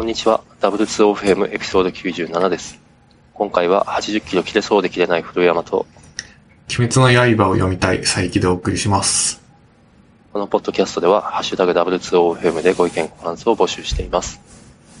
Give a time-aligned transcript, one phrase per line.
[0.00, 0.42] こんにちは。
[0.62, 2.80] W2OFM エピソード97です。
[3.34, 5.86] 今回は80キロ切れそうで切れない古山と、
[6.70, 9.42] 鬼滅の刃を読みたい佐伯でお送りします。
[10.32, 14.40] このポッドキャストでは、ハッシュタグ W2OFM でご意見ご感想を募集しています。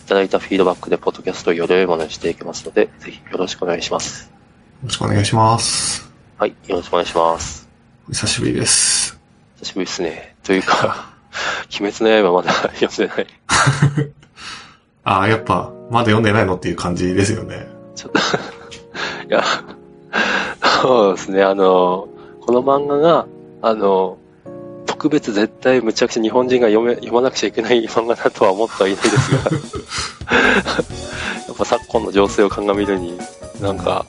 [0.04, 4.24] いただいたフィードバックでポッドキャストをより良いものにしていきますので、ぜひよろしくお願いします。
[4.24, 4.30] よ
[4.84, 6.12] ろしくお願いします。
[6.36, 7.66] はい、よろしくお願いします。
[8.06, 9.18] お久しぶりです。
[9.60, 10.36] 久しぶりですね。
[10.42, 11.10] というか、
[11.80, 14.10] 鬼滅の刃まだ読んでない。
[15.04, 17.66] ああ、やっぱ、まだ読んでないのっていう感じですよね。
[17.94, 18.18] ちょっと、
[19.28, 19.42] いや、
[20.82, 22.08] そうですね、あの、
[22.40, 23.26] この漫画が、
[23.62, 24.18] あの、
[24.86, 29.38] 特別絶対むちゃくちゃ日本人が読め、読まなくちゃいけない漫画だとは思ってはいないですが、
[31.48, 33.18] やっぱ昨今の情勢を鑑みるに、
[33.60, 34.04] なんか、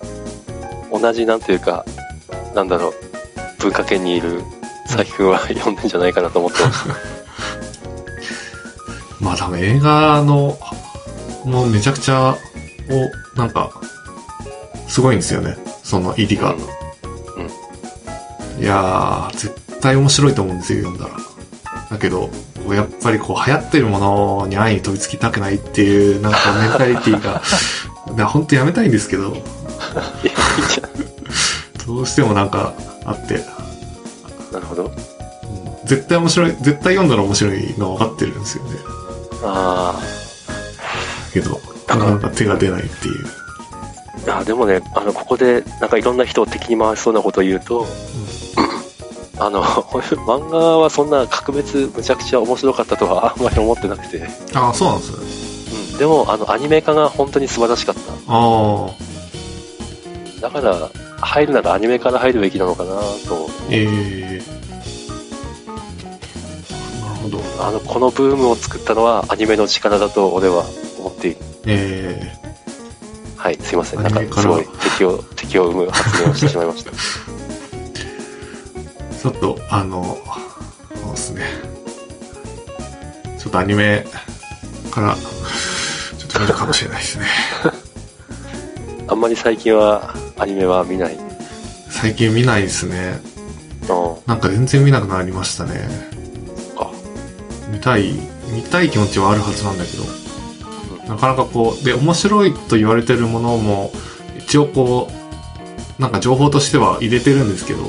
[0.91, 1.85] 同じなんていうか、
[2.53, 2.93] なんだろう、
[3.59, 4.43] 文化圏にいる
[4.87, 6.89] 佐伯くんは読んでんじゃないかなと思ってます。
[9.21, 10.57] まあ多分映画の、
[11.45, 12.35] もうめちゃくちゃ、
[12.89, 13.71] お、なんか、
[14.87, 15.55] すごいんですよね。
[15.83, 16.55] その入りが。
[18.59, 21.15] いやー、絶対面白いと思うんですよ、読んだら。
[21.89, 22.29] だけど、
[22.69, 27.41] やっぱりこう流行ってるものに安易に飛びつきたくないっていう、なんかメンタリティが、
[28.15, 29.37] な本当やめたいんですけど。
[31.87, 32.73] どうしてもなんか
[33.05, 33.43] あって、
[34.51, 34.85] なるほど。
[34.85, 34.91] うん
[35.91, 38.71] 絶対面白い、絶対読んだら面白いのは分かってるんですよね。
[39.43, 39.99] あ
[41.33, 43.25] けど、なかなか手が出ないっていう。
[44.27, 44.39] あ。
[44.39, 47.87] あでもね、あの、ここで、なんかいろんな人を敵に回しそうなことを言うと、
[49.39, 49.63] あの、
[50.27, 55.91] 漫画はそんな格別むちゃくちゃ面白かったとはあんまり思ってなくて、ああ、そうなんですね。
[55.93, 58.01] うん、でも、あの、アニメ化が本当に素晴らしかった。
[58.27, 58.91] ああ、
[60.41, 60.89] だから、
[61.21, 62.91] 入るならアニメから入るべきなのかな
[63.27, 63.49] と。
[63.69, 64.60] ええなる
[67.21, 67.39] ほど。
[67.59, 70.63] あの、このブームを作ったのはアニメの力だと俺は
[70.99, 71.37] 思っている。
[71.65, 72.41] ええ
[73.37, 74.03] はい、すいません。
[74.03, 76.91] なんかすごい敵を、敵を生む発言をしてしまいました。
[79.21, 80.17] ちょっと、あの、
[81.01, 81.43] そうですね。
[83.39, 84.05] ちょっとアニメ
[84.91, 87.25] から、ちょっと見るかもしれないですね。
[89.07, 91.17] あんまり最近はアニメは見ない。
[91.89, 93.19] 最近見ないですね。
[93.87, 96.10] のなんか全然見なくなりましたね。
[97.81, 98.13] たい、
[98.53, 100.03] 見たい気持ちはあるはずなんだけど、
[101.07, 103.91] なかなかこう、で、面白いと言われてるものも、
[104.37, 105.09] 一応こ
[105.99, 107.83] う、なんか情報としては入れてるんですけど、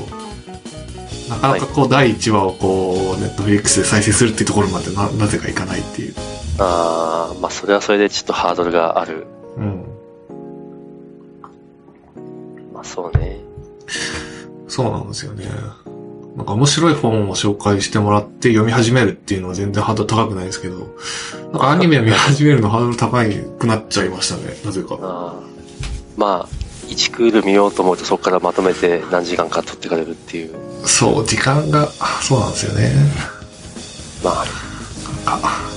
[1.29, 6.15] なかなかこう、第1話をこう、ネットフリックスで再生するっていうところまでな、なぜかいかないっていう。
[6.59, 9.25] ああ、まあそれはそれでちょっとハードルがある。
[9.57, 9.85] うん。
[12.73, 13.39] まあそうね。
[14.67, 15.45] そうなんですよね。
[16.35, 20.95] なんか面白い本を紹介してもらって読み始めるっていうのは全然ハードル高くないですけど、
[21.51, 23.23] なんかアニメ見始めるのハードル高
[23.59, 24.97] くなっちゃいましたね、なぜか。
[25.01, 25.53] あー
[26.17, 26.47] まあ、
[26.87, 30.53] 1クール見ようと思うとそこからまとめて何時間か撮ってかれるっていう。
[30.87, 32.91] そう、時間が、そうなんですよね。
[34.23, 34.45] まあ、
[35.25, 35.69] あ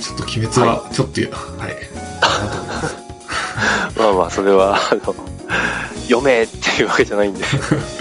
[0.00, 1.76] ちょっと鬼滅は、ちょっと、はい。
[2.22, 3.08] なんと思い
[3.98, 5.14] まあまあ、それは、あの、
[6.08, 7.44] 読めっていうわけじゃないんで。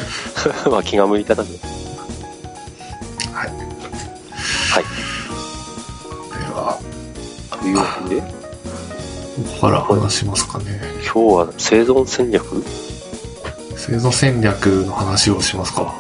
[0.70, 1.50] まあ気が向いたらね。
[3.34, 3.50] はい。
[3.50, 4.84] はい。
[6.40, 6.80] では、
[7.52, 8.28] というわけで、こ
[9.62, 10.82] こから話しますかね。
[11.04, 12.64] 今日は生存戦略？
[13.76, 15.94] 生存戦略の話をしますか。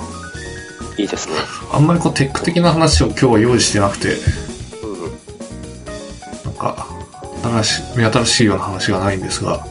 [0.97, 1.35] いいですね。
[1.71, 4.17] あんまりこう、テック的な話を今日は用意してなくて、
[4.83, 5.01] うん。
[6.45, 6.87] なんか、
[7.43, 9.65] 新しい、目新しいような話がないんですが、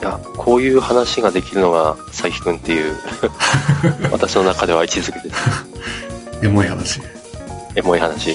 [0.00, 2.96] いや、こういう話ができるのが佐伯くんっていう、
[4.10, 5.40] 私の中では位置づけです。
[6.42, 7.00] エモい話。
[7.76, 8.34] エモい話。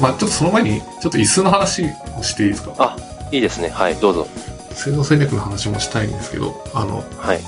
[0.00, 1.84] まあちょっとその前に、ちょっと椅子の話
[2.18, 2.72] をしていいですか？
[2.78, 2.96] あ、
[3.32, 3.70] いいですね。
[3.70, 4.28] はい、どうぞ。
[4.74, 7.40] 生存戦略の話もしたいんですけど、あの、はい。
[7.40, 7.44] ち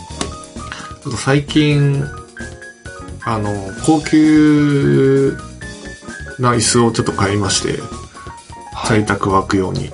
[1.06, 2.04] ょっと最近、
[3.25, 3.52] あの、
[3.86, 5.38] 高級
[6.40, 7.78] な椅子をちょっと買いまして、
[8.88, 9.93] 在宅ワーク用に。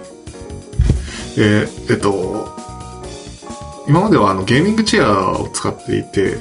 [1.36, 2.48] で、えっと、
[3.86, 6.38] 今まではあのゲーミングチェアを使っていて、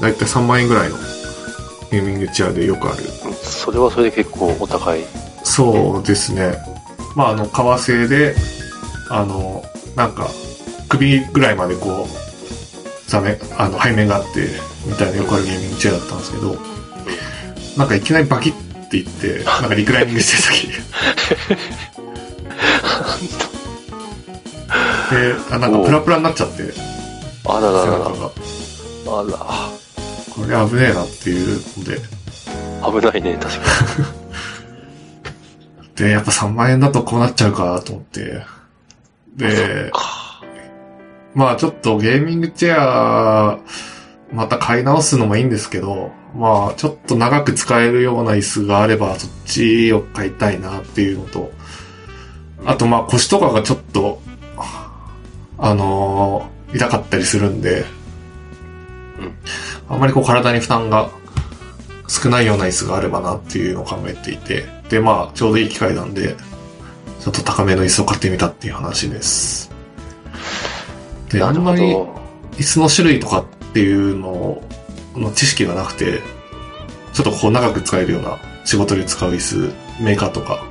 [0.00, 0.96] だいたい3万円ぐらいの
[1.90, 3.02] ゲーミングチェアでよくある。
[3.26, 5.04] うんそれはそれで結構お高い。
[5.44, 6.54] そうですね。
[7.14, 8.34] まあ、あの、革製で、
[9.10, 9.64] あの、
[9.96, 10.28] なんか、
[10.88, 14.48] 首ぐらいまでこう、座面、あの、背面があって、
[14.86, 16.56] みたいなよくあるゲーミングチェアだったんですけど、
[17.76, 20.76] なんかいきなりバキッっていって、なんかリクライニングしてる
[21.56, 21.62] 時
[25.10, 26.72] で、あなんかプラプラになっちゃって、
[27.46, 27.86] あららら。
[27.86, 29.36] ら。
[29.40, 29.70] あ
[30.34, 31.96] これ危ねえなっていうので、
[32.80, 33.00] ら。
[33.00, 33.60] 危ないね、確か
[35.96, 38.44] で、やっぱ3万円だとこうなっちゃうかと思って。
[39.36, 40.22] で、か。
[41.34, 43.58] まあちょっとゲーミングチェア、
[44.32, 51.52] また買い直すのもいいんですけど、まあちょっと長く使えるような椅子があればそっちを買いたいなっていうのと、
[52.64, 54.20] あとまあ腰とかがちょっと、
[55.62, 57.84] あのー痛かったりするんで、
[59.18, 59.34] うん
[59.88, 61.10] あんまりこう体に負担が
[62.08, 66.34] 少ないような椅子があればなっていうのを考えていて、でまあちょうどいい機会なんで、
[67.20, 69.70] ちょっと高めの椅子を買ってみたっていう話です。
[71.30, 72.20] で、あんまりど。
[72.52, 74.62] 椅子の種類とかっていうの
[75.14, 76.20] の知識がなくて、
[77.12, 79.72] ちょっとこう長く使えるような仕事で使う椅子、
[80.02, 80.64] メーカーとか、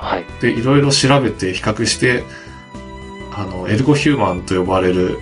[0.00, 0.24] はい。
[0.40, 2.24] で、いろいろ調べて比較して、
[3.36, 5.18] あの、エルゴヒューマンと呼ばれる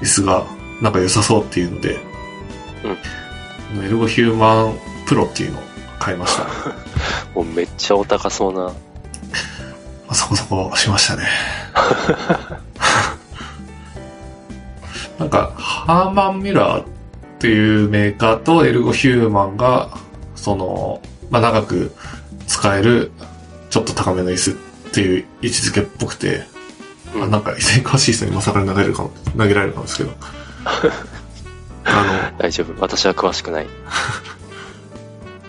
[0.00, 0.46] 椅子が
[0.82, 1.98] なんか良さそうっていうので、
[3.82, 5.62] エルゴヒューマンプロっていうのを
[5.98, 6.44] 買いました。
[7.34, 8.60] もうめっちゃお高そうな。
[8.64, 8.72] ま
[10.08, 11.22] あそこそこしましたね。
[15.18, 16.84] なんか、ハーマンミラーっ
[17.38, 19.96] ていうメーカーとエルゴヒューマンが、
[20.34, 21.00] その、
[21.30, 21.94] まあ、長く
[22.46, 23.12] 使える、
[23.70, 24.54] ちょっと高めの椅子っ
[24.92, 26.42] ていう位置づけっぽくて、
[27.14, 30.10] うんあなんか、以前詳しい人にまさか投げるかも、投げられるかもですけど。
[31.86, 32.80] あ大丈夫。
[32.80, 33.66] 私は詳しくない。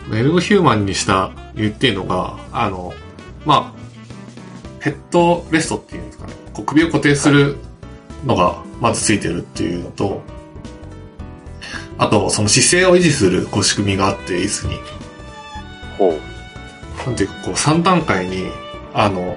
[0.09, 2.93] の、エルゴヒューマンにした言っていうのが、あの、
[3.45, 3.79] まあ、
[4.79, 6.33] ヘッドレストっていうんですかね。
[6.53, 7.57] こう首を固定する
[8.25, 10.21] のがまずついてるっていうのと、
[11.97, 14.79] あと、その姿勢を維持するこう仕組みがあって、椅子に。
[15.97, 17.05] ほう。
[17.07, 18.47] なんていうか、こう3段階に、
[18.93, 19.35] あの、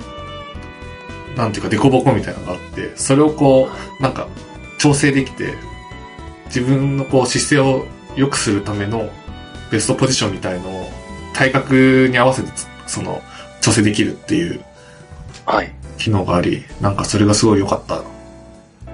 [1.39, 4.27] なんていうか、デコボコみたいなのがあって、それをこう、なんか、
[4.79, 5.55] 調整できて、
[6.47, 7.87] 自分のこう姿勢を
[8.17, 9.09] 良くするための
[9.71, 10.91] ベストポジションみたいのを
[11.35, 13.23] 体格に合わせてつその
[13.61, 14.65] 調整できるっていう
[15.47, 15.73] はい。
[15.99, 18.03] 機能があり、なんかそれがすごい良かったっ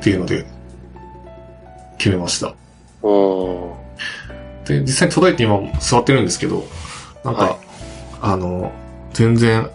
[0.02, 0.44] ていうので
[1.96, 2.54] 決めました。
[3.02, 4.68] おー。
[4.68, 6.66] で、実際に届いて今座ってるんですけど、
[7.24, 7.56] なんか、はい
[8.20, 8.72] あの、
[9.12, 9.70] 全然、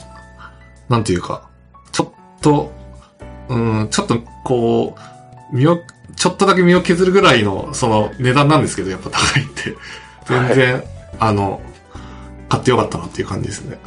[0.89, 1.48] なんていうか、
[2.41, 2.71] と、
[3.49, 4.95] うん、ちょっとこ
[5.51, 5.79] う、身を、
[6.15, 9.75] ちょっとだけ身を削るぐらいの、その値段なんですけど、やっぱ高いって。
[10.25, 10.83] 全然、
[11.19, 11.61] あの、
[12.49, 13.77] 買ってよかったなっていう感じですね。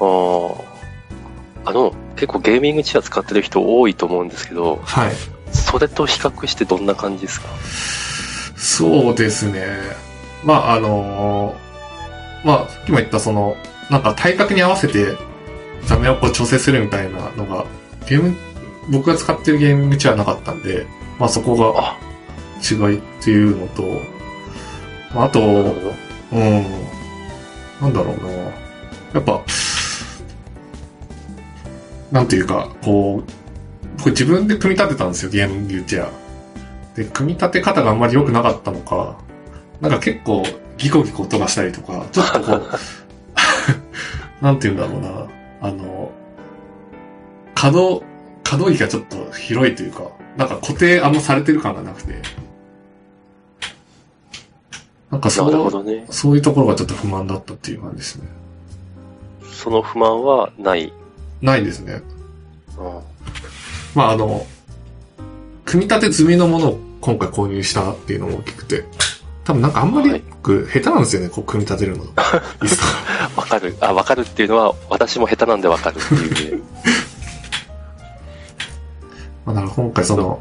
[0.00, 0.64] あー
[1.64, 5.12] あの、結構ゲーミングチェア使ってる人多いと思うんですけど、はい。
[5.52, 7.48] それと比較してどんな感じですか？
[8.56, 9.66] そうですね。
[10.44, 11.54] まあ、あの
[12.44, 13.56] まあ、さっきも言ったその、
[13.90, 15.16] なんか体格に合わせて
[15.84, 17.66] 座面をこう調整するみたいなのが、
[18.08, 18.36] ゲーム、
[18.90, 20.86] 僕が使ってるゲームチェアなかったんで、
[21.18, 21.98] まあそこがあ、
[22.62, 23.82] 違いっていうのと、
[25.14, 25.40] まああと。
[26.32, 26.64] うん、
[27.80, 28.30] なんだろうな。
[29.12, 29.42] やっぱ、
[32.12, 33.30] なんていうか、こう、
[33.98, 36.10] 僕自分で組み立てたんですよ、ゲームチェア。
[36.96, 39.18] で、組み立て方があんまり良くなかったのか、
[39.80, 40.44] なんか結構
[40.76, 42.68] ギコギコ音がしたりとか、ちょっとこう、
[44.44, 45.26] なんていうんだろうな、
[45.60, 46.12] あの、
[47.60, 48.02] 可動、
[48.42, 52.14] 可動域がちょっと広いというか、なんか固定あんまされてる感がなくて、
[55.10, 56.06] なんかそう、ね。
[56.08, 58.28] そういうところがちょっと不満だったっていう感じですね。
[59.52, 60.90] その不満はない？
[61.42, 62.00] ないですね。
[62.78, 63.00] うん
[63.94, 64.46] まああの、
[65.66, 68.84] 組み立て済みのものを今回購入したっていうのも大きくて、
[69.44, 72.04] 多分なんかあんまりはい僕下手なんですよね、こう組み立てるの。
[72.08, 72.40] とか
[73.36, 73.76] わかる。
[73.80, 76.62] あ、わかるっていうのは、私も下手なんでわかるっていうね。
[79.44, 80.40] まあだから今回その、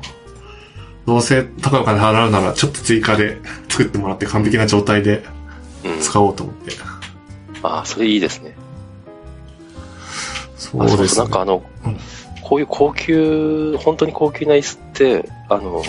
[1.06, 3.38] どうせ高いお金払うならちょっと追加で
[3.68, 5.24] 作ってもらって完璧な状態で
[5.84, 6.02] うん。
[6.02, 6.74] 使おうと思って。
[7.64, 8.56] あ、それいいですね。
[10.58, 11.08] そうですね。
[11.08, 11.98] そうなんかあの、うん
[12.50, 15.84] こういう高級、本当に高級な椅子って、あの、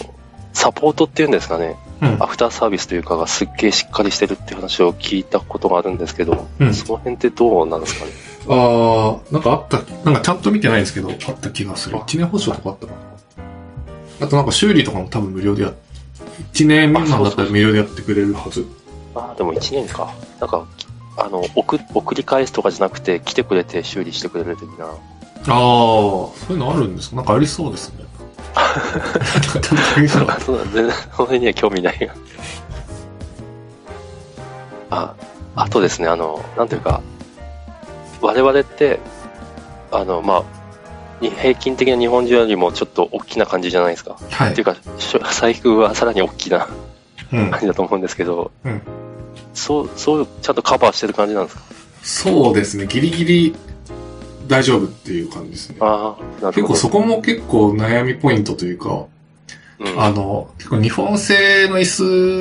[0.53, 8.13] サポートっていうんですかね、うんアフターサービスというかがすっげえしっかりしてるって話を聞いたことがあるんですけど、うんその辺ってどうなんですかね。
[8.53, 11.97] ああ、なんかあった、なんかちゃんと見てないんですけど、あった気がする。
[11.97, 14.27] 1年保証とかあったかな。
[14.27, 15.75] あとなんか修理とかも多分無料でやっ、
[16.55, 18.67] 1年未満だったら無料でやってくれるはず。
[19.15, 20.13] あ、でも1年か。
[20.41, 20.67] なんか、
[21.17, 24.87] あの、送、送り返すとかじゃなくて、来てくれて修理してくれる的な。
[24.87, 24.97] ああ、
[25.47, 27.17] そういうのあるんですか？
[27.17, 28.05] なんかありそうですね。
[30.45, 32.15] そう全然、その辺には興味ないが。
[34.91, 35.15] あ、
[35.57, 37.01] あとですね、あの、なんていうか、
[38.21, 38.99] 我々って、
[39.91, 40.45] あの、まあ、
[41.21, 44.17] に平均的な日本人よりもちょっと大きな感じじゃないですか。
[44.31, 44.45] た。
[44.45, 44.65] はいっていう。
[44.65, 44.77] か、
[45.33, 46.69] 財布はさらに大きな
[47.33, 47.61] うん感。
[47.61, 48.83] じだと思うんですけど、うん
[49.53, 51.63] そう、そう、ちゃんとカバーしてる感じなんですか？
[52.03, 52.87] そうですね。
[52.87, 53.55] ギリギリ
[54.47, 55.77] 大丈夫っていう感じですね。
[55.81, 56.53] ああ、なるほど。
[56.53, 59.07] 結構そこも結構悩みポイントというか、
[59.81, 61.85] うん、あの、結構日本製の椅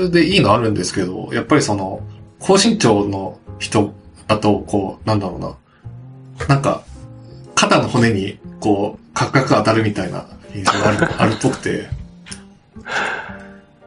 [0.08, 2.02] 子でいいのあるんですけど、やっぱりその、
[2.40, 3.94] 高身長の人
[4.28, 5.56] だと、こう、なんだろうな。
[6.48, 6.84] なんか、
[7.56, 11.90] 肩の骨に、こう、カクカク当たるみたいな印象がある、 あるっぽくて、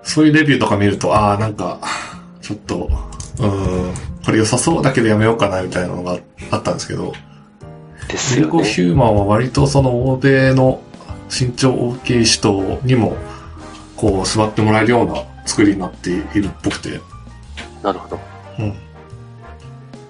[0.02, 1.78] そういうレビューとか見ると、ああ、なんか、
[2.40, 2.90] ちょっと、
[3.38, 3.94] うーん、
[4.24, 6.18] これ良さそうだけどやめようかな、みたいなのが
[6.50, 7.12] あったんですけど、
[8.08, 8.64] ですよね。
[8.64, 10.80] ヒューマンは割とその欧米の
[11.30, 13.16] 身長大きい人にも、
[13.96, 17.00] こう座ってもらえるような作りになっているっぽくて。
[17.82, 18.20] なるほど。
[18.58, 18.74] うん。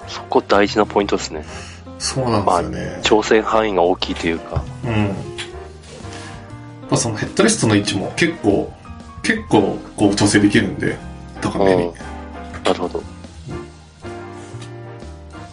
[0.09, 1.45] そこ大事なポイントですね。
[2.05, 3.01] そうなんですよね。
[3.03, 4.63] 挑戦範囲が大きいというか。
[4.85, 4.91] うん。
[4.91, 5.15] やっ
[6.91, 8.73] ぱそのヘッドレストの位置も結構、
[9.23, 10.97] 結構こう調整できるんで、
[11.41, 11.93] 高めに。
[12.65, 13.03] なるほど。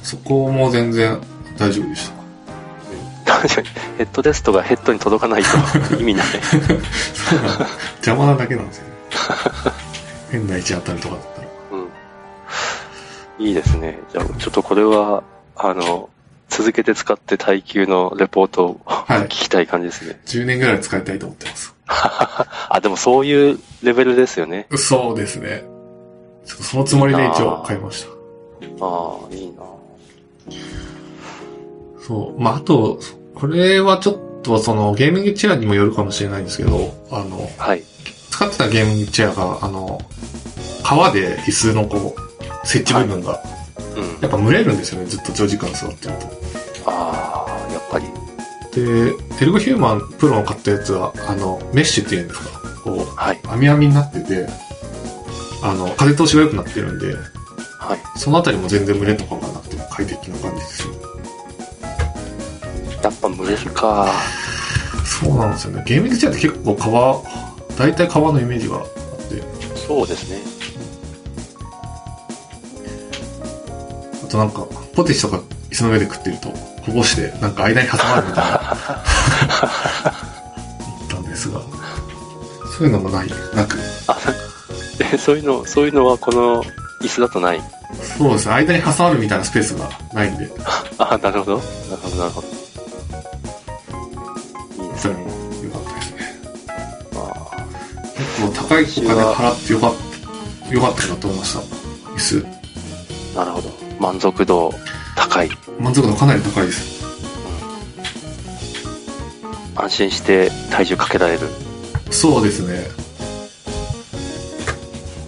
[0.02, 1.20] そこも全然
[1.58, 2.12] 大丈夫でし
[3.26, 3.62] 確か？
[3.62, 3.68] に、
[4.00, 6.26] ヘッドレストがヘッドに届かないと 意味ない。
[6.26, 6.32] た。
[6.50, 8.94] そうな邪魔なだけなんですよね。
[10.32, 11.48] 変な位置当たるとかだったら。
[13.40, 13.46] うん。
[13.48, 14.00] いいですね。
[14.12, 15.22] じゃあ、ちょっとこれは、
[15.56, 16.10] あの、
[16.50, 20.20] 続けて使って耐久のレポートをはい聞きたい感じですね。
[20.26, 21.76] 10年ぐらい使いたいと思ってます。
[21.88, 24.68] あ、でもそういうレベルですよね。
[24.76, 25.64] そうですね。
[26.46, 28.10] ちょっとそのつもりで一応買いました。
[28.86, 29.64] ああ、いいな
[32.08, 32.42] そう。
[32.42, 33.00] まあ、あと、
[33.36, 37.84] これはちょっとそのゲーミングチェアにもよるかもしれないんですけど、あの、はい。
[38.32, 40.02] 使ってたゲーミングチェアが、あの、
[40.84, 43.59] 革で椅子のこう、設置部分が、うん。
[44.22, 46.14] やっぱ蒸れるんですよね、ずっと長時間座ってる
[46.86, 48.06] ああ、やっぱり。
[48.72, 48.76] と。
[48.80, 52.50] で、エルゴヒューマンプロの買ったやつは、あの、メッシュっていうんですか、
[52.84, 53.40] こはい。
[53.44, 54.48] う、網網になってて、
[55.64, 57.14] あの、風通しが良くなってるんで、
[57.80, 58.00] はい。
[58.20, 60.94] そのあたりも全然蒸れとかがなくて快適な感じですよ。
[63.02, 64.12] やっぱ蒸れるか。
[65.06, 65.84] そうなんですよね。
[65.86, 67.22] ゲーミングチェアって結構革、
[67.78, 69.42] 大体革のイメージがあって、
[69.76, 70.38] そうですね。
[74.30, 75.38] となんか、ポテチとか
[75.70, 78.78] 椅子の上で食ってると、こぼして、なんか間に挟まるみたいな、
[81.00, 81.60] 言ったんですが、
[82.78, 83.78] そういうのもない、なく。
[84.08, 84.18] あ、
[85.14, 86.64] え、そういうの、そういうのはこの
[87.02, 87.62] 椅子だとない？
[88.18, 90.50] そうですね、間に挟まるみたいなスペースがないんで、
[91.00, 91.58] あ、なるほど。
[91.58, 91.64] なる
[92.04, 92.48] ほど、なるほど。
[92.48, 92.52] い
[94.88, 95.02] いですね。
[95.02, 95.20] それも
[95.64, 96.18] 良かったですね。
[97.16, 97.18] あ
[98.16, 99.94] 結構高いお金払ってよかっ
[100.68, 101.60] た、よかったなと思いました。
[101.60, 102.36] 椅子。
[102.38, 103.69] ーなるほど。
[104.10, 104.74] 満足度
[105.16, 105.52] 高い。
[105.80, 107.06] 満足度かなり高いです。
[109.76, 111.42] 安心して体重かけられる。
[112.10, 112.88] そうですね。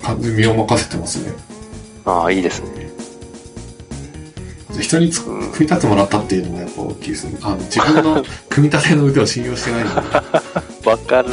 [0.02, 1.32] 完全に身を任せてますね。
[2.06, 2.92] ああ、いいですね。
[4.80, 7.38] 人につ組み立ててもらったっていうのもやっぱ大きいですね。
[7.44, 9.84] あの、自分の 組み立ての腕を信用してない。
[10.86, 11.30] わかる。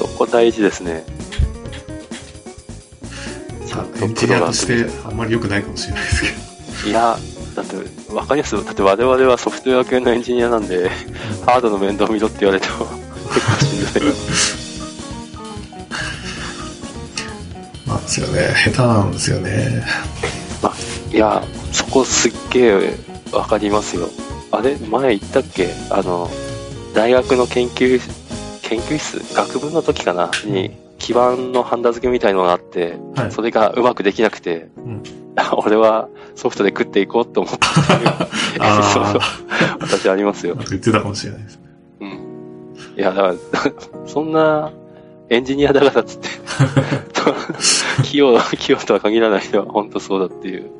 [0.00, 1.04] そこ大事ですね。
[4.02, 6.28] エンジニアとしてあんまり良くないかもしれないですけ
[6.84, 6.90] ど。
[6.90, 7.16] いや、
[7.54, 7.76] だって、
[8.14, 10.88] わかりますだって我々はソフトウェア系のエンジニアなんで、
[11.46, 12.86] ハードの面倒見ろって言われても、
[13.32, 14.12] 結構しんどい。
[17.86, 18.54] まあですよね。
[18.64, 19.84] 下手なんですよね。
[21.12, 22.94] いや、そこすっげえ
[23.32, 24.10] わかりますよ。
[24.50, 24.76] あれ？
[24.76, 25.70] 前言ったっけ？
[25.90, 26.28] あの、
[26.94, 28.00] 大学の研究、
[28.62, 29.22] 研究室？
[29.34, 30.30] 学部の時かな？
[30.44, 30.70] に、
[31.06, 33.30] 基盤のハンダ付けみたいのがあって、はい。
[33.30, 35.02] それがうまくできなくて、うん
[35.52, 38.08] 俺はソフトで食っていこうと思ったっていう
[38.58, 39.20] あー そうそう
[39.80, 41.60] 私ありますよ言ってたかもしれないです。
[42.00, 42.08] うん。
[42.08, 42.16] い
[42.96, 43.34] や、だから、
[44.08, 44.72] そんな、
[45.28, 46.28] エンジニアだからっつって、
[48.02, 50.70] 器用、器用とは限らない人は本当そうだっていう。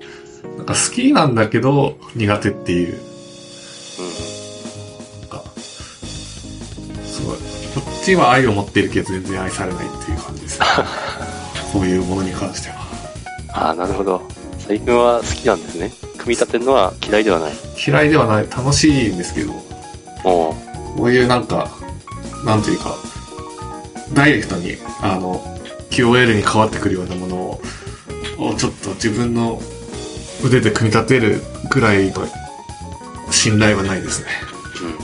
[0.56, 2.99] なんか好きなんだけど苦手っていう。
[8.06, 10.66] こっちは愛を持ってるけど全然愛されないっていう感じですね。
[11.72, 12.76] こういうものに関しては。
[13.48, 14.22] ああ、なるほど。
[14.60, 15.90] 最近は好きなんですね。
[16.16, 17.52] 組み立てるのは嫌いではない。
[17.84, 18.46] 嫌いではない。
[18.48, 19.52] 楽しいんですけど、
[20.22, 20.54] おう
[20.96, 21.68] こういうなんか、
[22.44, 22.94] なんていうか、
[24.12, 25.58] ダイレクトに、あの、
[25.90, 27.60] QOL に変わってくるようなものを、
[28.38, 29.60] をちょっと自分の
[30.44, 32.28] 腕で組み立てるぐらいの
[33.32, 34.26] 信頼はないですね。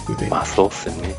[0.06, 0.14] うん。
[0.14, 0.30] 腕に。
[0.30, 1.16] まあ、そうっすよね。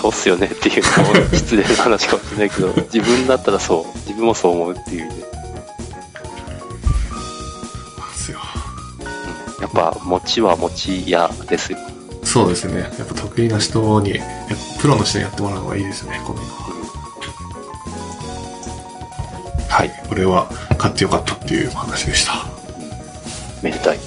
[0.00, 0.90] そうっすよねっていうの
[1.24, 3.98] も失礼な話かもしれないけど、 自分だったらそう。
[3.98, 5.22] 自分もそう思うっていう意味で。
[5.22, 5.26] で
[8.14, 8.38] すよ。
[9.00, 9.62] うん。
[9.62, 11.78] やっぱ、持ちは持ち屋ですよ。
[12.22, 12.80] そうですね。
[12.80, 14.20] やっぱ得意な人に、
[14.80, 16.58] プロの人にやってもらうのがいいですね、こういうのは。
[19.68, 20.02] はい。
[20.08, 22.46] これは買ってよかったっていう話でした。
[23.62, 23.98] めでたい。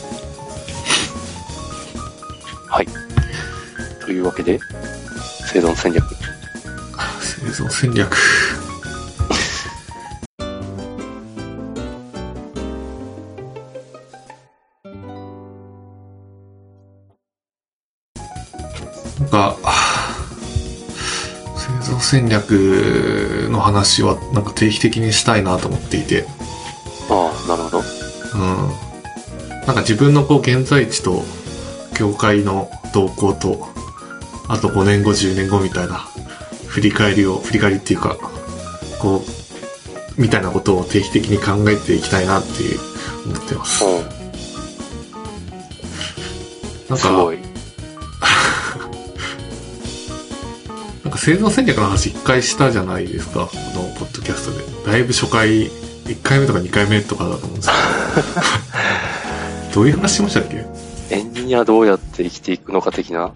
[4.11, 4.59] というわけで、
[5.53, 6.01] 生存戦略。
[7.19, 8.09] 生存戦略。
[19.19, 19.57] なんか、
[21.57, 26.25] 生存戦略の話はなんか定期的にしたいなと思っていて、
[27.09, 27.79] ああ、なるほど。
[27.79, 28.69] うん。
[29.67, 31.25] なんか自分のこう現在地と
[31.99, 33.70] 業界の動向と、
[34.51, 36.05] あと5年後、10年後みたいな
[36.67, 38.17] 振り返りを、振り返りっていうか、
[38.99, 42.79] こう、みたいなことを定期的に考えていきたいなっていう
[43.27, 43.85] 思ってます。
[43.85, 43.91] うん。
[44.01, 44.13] なんか、
[46.97, 47.37] すごい。
[51.05, 54.91] なんか生存戦略の話一回したじゃないですか、このポッドキャストで。
[54.91, 55.71] だいぶ初回、
[56.07, 57.73] 1回目とか2回目とかだと思うんですけ
[59.71, 59.73] ど。
[59.75, 60.65] どういう話しましたっけ？
[61.09, 63.31] エンジニアどうやって生きていくのか的な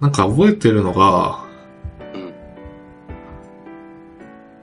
[0.00, 1.44] なんか覚えてるのが、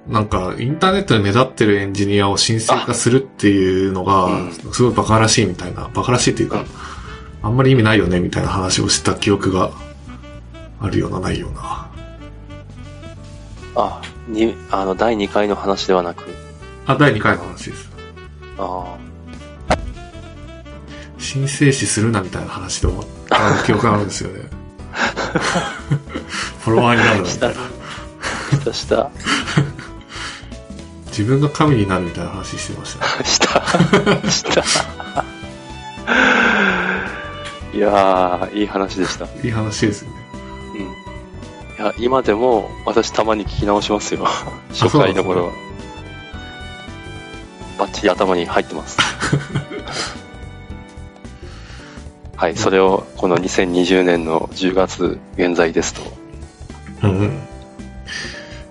[0.07, 0.13] うん。
[0.13, 6.67] なんか、インターネットで目立ってるエンジニアを神聖化するっていうのがうん、すごいバカらしいみたいな、バカらしいっていうかうん、
[7.43, 9.71] あんまり意味ないよねみたいな話をした記憶が
[10.79, 11.91] あるような、ないような。
[13.75, 16.23] あ、に、あの、第2回の話ではなく、
[16.85, 17.91] あ、第2回の話です。
[18.57, 18.97] あ
[21.17, 24.54] 神聖視するなみたいな話で終わった記憶があるんですよね。
[26.63, 29.11] フォロワーになるみたいな。、した、した、
[31.07, 33.25] 自分が神になるみたいな話してましたね。
[33.29, 35.23] した、した。
[37.73, 39.25] いやー、いい話でした。
[39.43, 40.15] いい話ですよね。
[41.77, 41.83] うん。
[41.83, 44.25] いや、今でも私たまに聞き直しますよ。
[44.71, 45.51] 初回の頃は。
[47.77, 48.97] バッチリ頭に入ってます。
[52.35, 56.01] はい、それをこの2020年の10月現在ですと。
[57.03, 57.39] うんうん。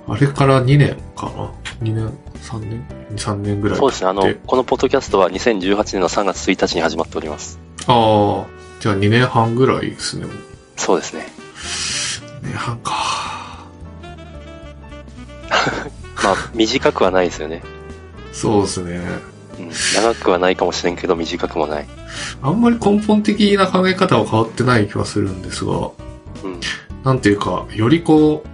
[0.07, 1.50] あれから2年かな
[1.81, 7.59] ?2 年 ?3 年 ?3 年ぐらいそうですね、あので、このポッドキャストは2018年の3月1日に始まっております。
[7.87, 8.46] ああ、
[8.81, 10.27] じゃあ2年半ぐらいですね。
[10.77, 11.27] そうですね。
[12.42, 12.92] 2年半か。
[16.22, 17.62] まあ、短くはないですよね。
[18.33, 19.00] そうですね。
[19.59, 21.87] うん、長くはないかもしれんけど、短くもない。
[22.43, 26.61] あんまり根本的な考え方は変わってない気はするんですが、うん。
[27.05, 28.45] なんていうか、よりこ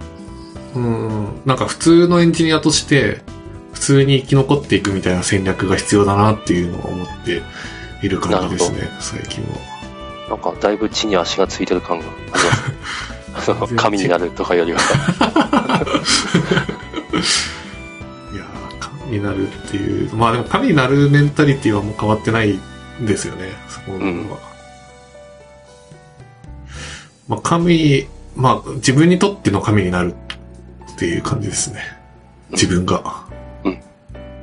[0.75, 3.21] う、うん、なんか普通のエンジニアとして、
[3.73, 7.41] 普通に生き残っていくみたいな戦略が必要だなっていうのを思って
[8.03, 9.49] いる感じですね、最近は。
[10.29, 12.05] なんか、だいぶ地に足がついてる感が
[13.75, 14.79] 神になるとかよりは。
[19.11, 22.59] になるっていう、まあでも神になるメンタリティはもう変わってない
[23.01, 24.37] んですよね、そこの部分は。
[27.27, 30.15] まあ神、まあ自分にとっての神になる
[30.93, 31.81] っていう感じですね。
[32.51, 33.25] 自分が。
[33.63, 33.79] うん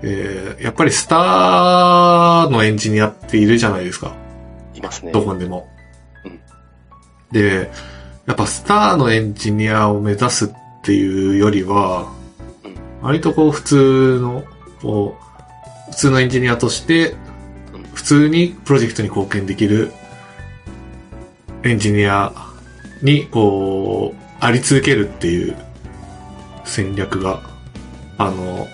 [0.02, 4.14] えーやっぱりスターのエンジニアっているじゃないですか。
[4.74, 5.12] いますね。
[5.12, 5.68] どこにでも。
[6.24, 6.40] うん
[7.32, 7.70] で、
[8.26, 10.50] やっぱスターのエンジニアを目指すっ
[10.82, 12.12] ていうよりは、
[12.64, 14.44] うん割とこう普通の、
[14.82, 15.16] こ
[15.88, 17.14] う、普通のエンジニアとして
[17.74, 19.92] うん、普通にプロジェクトに貢献できる
[21.64, 22.32] エンジニア
[23.02, 25.56] に、こう、あり続けるっていう
[26.64, 27.42] 戦略が、
[28.16, 28.66] あの、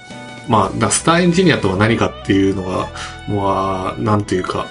[0.49, 2.89] まあ、だスターエンジニアとは何かっていうのが、
[3.29, 4.67] もう、なんていうか、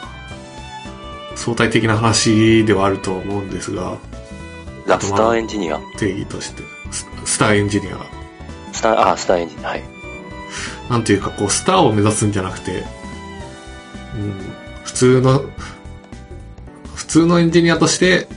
[1.36, 3.98] 相対的な話ではあると思うんですが、
[4.86, 5.80] ラスターエンジニア。
[5.98, 7.98] 定義として、ススターエンジニア。
[8.72, 9.70] スター、あ、スターエンジニア。
[9.70, 9.93] はい。
[10.90, 12.84] なんていうか、こう、スターを目指すんじゃなくて、
[14.16, 14.34] うん、
[14.84, 15.42] 普通の、
[16.96, 18.28] 普通のエンジニアとして、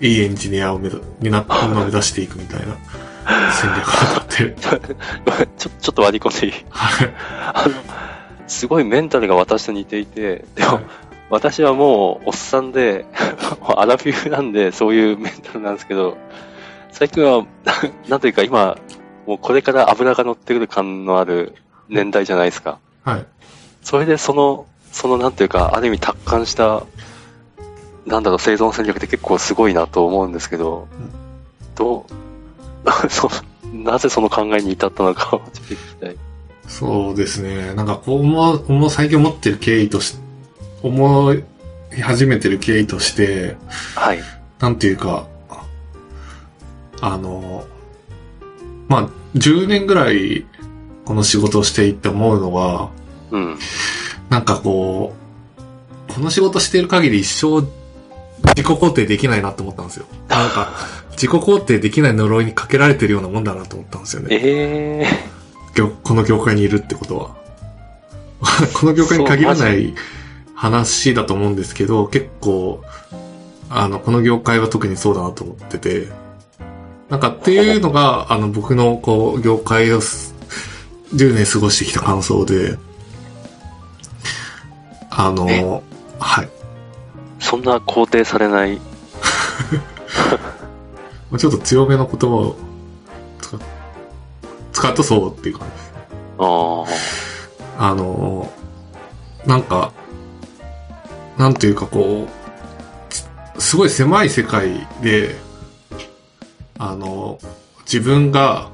[0.00, 2.76] いいエンジニアを目指、にな、目指していくみたいな
[3.52, 4.56] 戦略をとってる。
[5.56, 7.14] ちょ、ちょっと割り込んでいいはい。
[7.54, 7.74] あの、
[8.46, 10.80] すごいメンタルが私と似ていて、でも、
[11.30, 13.06] 私はもう、おっさんで、
[13.76, 16.18] アラフィフなんで、そういうメンタルなんですけど、
[16.92, 17.46] 最近は、
[18.08, 18.76] なんというか今、
[19.26, 21.54] もうこれから油が乗ってくる感のある
[21.88, 22.78] 年代じゃないですか。
[23.04, 23.26] はい。
[23.82, 26.84] それでその、そのなんていうか、ある意味達観した、
[28.06, 31.24] なんだろう、生存戦略って結構すごいなと思うんですけど、うん
[31.74, 32.10] どう、
[33.10, 33.30] そ
[33.72, 36.16] なぜその考えに至ったのかを ちょっと聞きたい。
[36.66, 37.74] そうですね。
[37.74, 40.16] なんか、こう思う、思う最近思ってる経緯とし、
[40.82, 41.42] 思い
[42.00, 43.56] 始めてる経緯として、
[43.94, 44.20] はい。
[44.60, 45.26] なんていうか、
[47.00, 47.66] あの、
[48.88, 50.46] まあ、10年ぐらい
[51.04, 52.90] この仕事をしていって思うのは、
[53.30, 53.58] うん。
[54.30, 55.14] なんかこ
[56.08, 57.66] う、この仕事している限り一生
[58.56, 60.06] 自己肯定できないなと思ったんですよ。
[60.28, 60.72] なんか、
[61.12, 64.28] 自己肯定できない呪いにかけられてるようなもんだなと思ったんですよね。
[64.30, 65.34] ええ
[65.74, 67.36] 業この業界にいるってことは。
[68.74, 69.94] この業界に限らない
[70.54, 72.82] 話だと思うんですけど、結構、
[73.70, 76.08] あの、この業界は特にそうだなと思ってて、
[77.14, 80.34] なんかっていうのが、あの、僕のこう、業界をす
[81.14, 82.76] 10年過ごしてきた感想で、
[85.10, 85.62] あえ？
[85.62, 85.84] の、
[86.18, 86.48] はい。
[87.38, 88.80] そんな肯定されない？
[91.38, 92.56] ちょっと強めの言葉を
[93.40, 93.60] 使っ
[94.72, 95.92] 使うとそうっていう感じです。
[96.38, 96.84] あ
[97.78, 97.90] あ。
[97.90, 98.50] あの、
[99.46, 99.92] なんか、
[101.38, 102.28] なんていうかこう、
[103.08, 103.24] つ
[103.60, 105.43] すごい狭い世界で、
[106.90, 107.38] あの、
[107.84, 108.70] 自分が、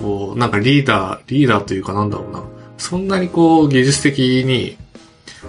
[0.00, 2.42] こう、なんかリーダー、リーダーというかなんだろうな、
[2.78, 4.76] そんなにこう、技術的に、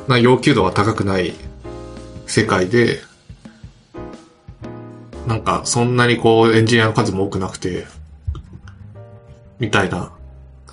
[0.08, 1.34] な要求度が高くない
[2.26, 3.00] 世界で、
[5.28, 7.86] なんか、そんなにこう、エンジニアの数も多くなくて、
[9.60, 10.12] みたいな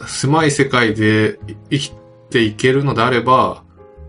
[0.07, 1.39] 狭い世界で
[1.71, 1.93] 生き
[2.31, 3.63] ていけるのであれば、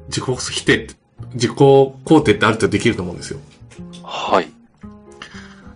[0.07, 0.87] 自己否定、
[1.33, 3.39] 自己肯定ってある程度できると思うんですよ。
[4.03, 4.49] はい。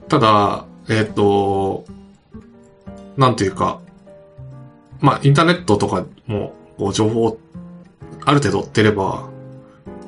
[0.07, 1.85] ただ、えっ、と、
[3.15, 3.79] なんていうか、
[4.99, 7.37] まあ、インターネットとかも、こう、情報、
[8.25, 9.29] ある程度追ってれば、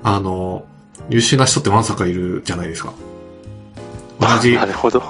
[0.03, 0.65] あの、
[1.09, 2.93] 優秀な人ってわんさかいるじゃないですか。
[4.19, 4.57] 同じ。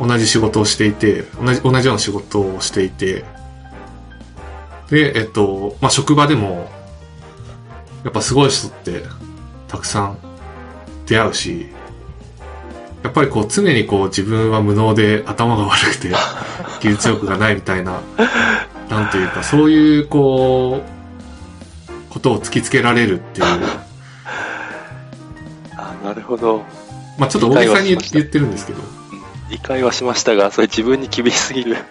[0.07, 3.23] 同じ仕事をしていて、同じ、同じような仕事をしていて、
[4.89, 6.69] で、えっと、まあ、職場でも、
[8.03, 9.03] やっぱすごい人って、
[9.67, 10.17] たくさん
[11.05, 11.67] 出会うし、
[13.03, 16.09] やっぱりこう常にこう自分は無能で頭が悪くて
[16.81, 18.01] 技術力がないみたいな、
[18.89, 23.47] なんていうかそういうこう、ことを突きつけられるっていう、
[25.77, 26.63] あなるほど。
[27.17, 28.81] まあちょっと大げさに言ってるんですけど、
[29.49, 31.77] 理解はしましたが、それ自分に厳しすぎる。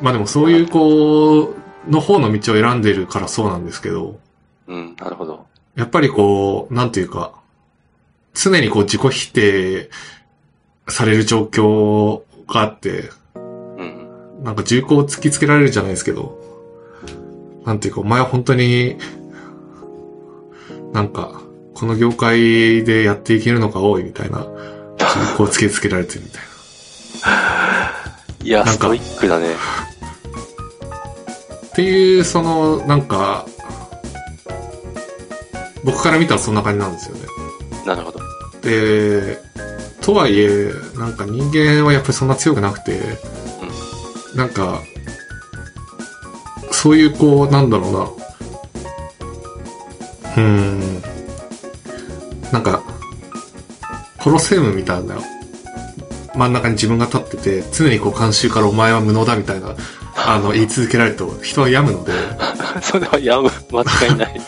[0.00, 4.18] まあでもそういうこう、の方の道を選んでるからそうなんですけど、
[4.66, 5.46] うん、なるほど。
[5.76, 7.32] やっぱりこう、なんていうか、
[8.34, 9.90] 常にこう自己否定
[10.88, 14.42] される状況があって、うん。
[14.42, 16.38] なんか重厚を突きつけられるじゃないですけど、
[17.64, 18.96] なんていうか、お前は本当に、
[20.92, 21.42] なんか、
[21.74, 26.42] この業界でやっていけるのが多いみたいな、重厚を突きつけられてるみたい
[28.46, 29.48] いや、なんかストイックだね。
[29.48, 29.54] な。
[31.66, 33.46] っていう、その、なんか、
[35.84, 37.22] 僕から見たらそんな感じなんですよね。
[37.86, 38.20] なるほど。
[38.62, 39.38] で、
[40.00, 43.00] とはいえ、なんか人間はやっぱりそんな強くなくて、
[44.34, 44.80] なんか、
[46.70, 47.98] そういうこう、なんだろうな。
[48.00, 51.02] うーん。
[52.52, 52.82] なんか、
[54.18, 55.16] コロセウムみたいな、
[56.34, 59.74] 真ん中に自分が立ってて、常にこう監修からお前は無能だみたいな、
[60.14, 62.12] あの、言い続けられると人は病むので、
[62.80, 64.40] それはやむ、間違いない。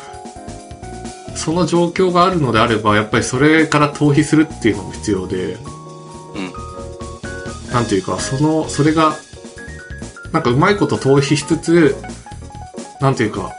[1.44, 5.58] その状況があるのであれば、やっぱりそれから逃避するっていうのも必要で、
[6.34, 6.52] うん。
[7.70, 9.14] なんていうか、その、それが、
[10.32, 11.96] なんかうまいこと逃避しつつ、
[12.98, 13.54] なんていうか、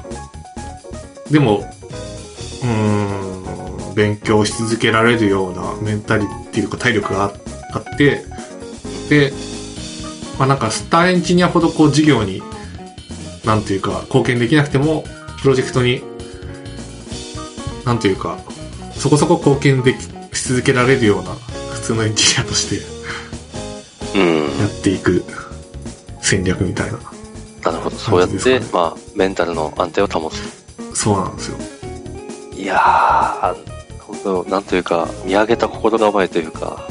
[1.29, 1.63] でも、
[2.63, 7.33] うん、勉強し続けられるようなメンタリティというか体力があ
[7.73, 8.25] あって、
[9.09, 9.31] で、
[10.39, 12.41] まあなんかスターエンジニアほどこう事業に、
[13.45, 15.03] なんていうか、貢献できなくても、
[15.39, 16.01] プロジェクトに、
[17.85, 18.39] なんていうか、
[18.95, 21.31] そこそこ貢献でき、し続けられるような
[21.71, 24.59] 普通のエンジニアとして、うん。
[24.59, 25.23] やっていく
[26.21, 26.99] 戦略みたいな。
[27.63, 27.95] なるほど。
[27.95, 30.41] そうやって、まあ、メンタルの安定を保つ。
[30.93, 31.57] そうなんですよ。
[32.55, 33.55] いやー、
[33.99, 36.87] 本当なんというか、見上げた心構えというか、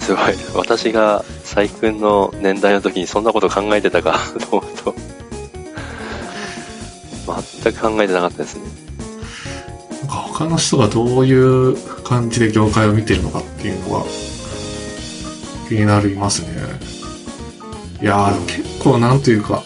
[0.00, 0.34] すごい。
[0.54, 4.18] 私が、細君の年代の時にそんなこと考えてたか
[4.50, 4.94] と思うと、
[7.62, 8.81] 全く考えてなかったですね。
[10.12, 14.04] か他の人がどういう感じで業界を見てるのかっていうのが
[15.68, 16.48] 気になりますね。
[18.02, 19.62] いやー、結構なんというか、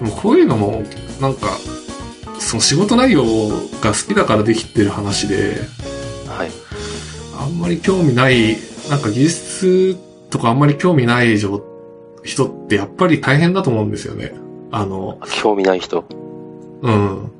[0.00, 0.82] でもこういうのも、
[1.20, 1.58] なんか、
[2.38, 3.22] その仕事内容
[3.80, 5.60] が好きだからできてる話で、
[6.26, 6.50] はい。
[7.38, 8.56] あんまり興味ない、
[8.90, 9.96] なんか技術
[10.30, 11.62] とかあんまり興味ない人
[12.24, 14.32] 人ってやっぱり大変だと思うんですよね。
[14.70, 16.04] あの、興味ない人。
[16.82, 17.32] うん。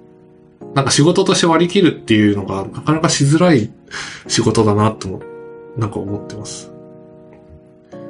[0.75, 3.71] なんか仕事として割り切るっていうのがなかなかしづらい
[4.27, 5.23] 仕事だなとも、
[5.77, 6.71] なんか思ってます。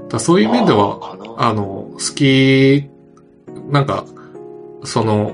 [0.09, 2.89] だそういう面では、あの、好き、
[3.71, 4.05] なんか、
[4.85, 5.33] その、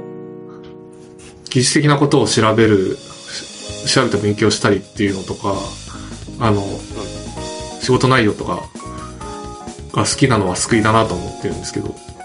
[1.51, 5.55] 技術的なことを調べる、し調べて勉強したりっていうのとか、
[6.41, 6.63] あの、
[7.81, 8.63] 仕事内容とか
[9.93, 12.18] が好きなのは救いだなと思ってるんですけど、まあ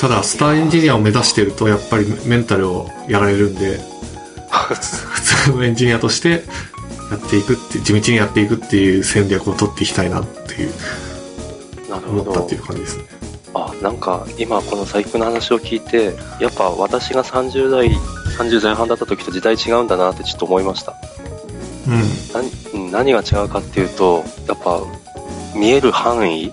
[0.00, 3.80] ただ、スターエンジニアを目指してると、やっぱりメンタルをやられるんで、
[4.50, 6.44] 普通のエンジニアとして
[7.10, 10.72] やっていくって、地道にやっていくっていう戦略を取っていきたいなっていう、
[11.88, 13.04] 思ったっていう感じですね。
[13.56, 17.88] あなんか今この細工の話を聞いてやっぱ私が30代
[18.36, 20.94] 30前半だった時と時代違うんだなってちょっと思いました
[21.86, 22.90] うん。
[22.90, 24.80] 何が違うかっていうとやっぱ
[25.54, 26.52] 見える範囲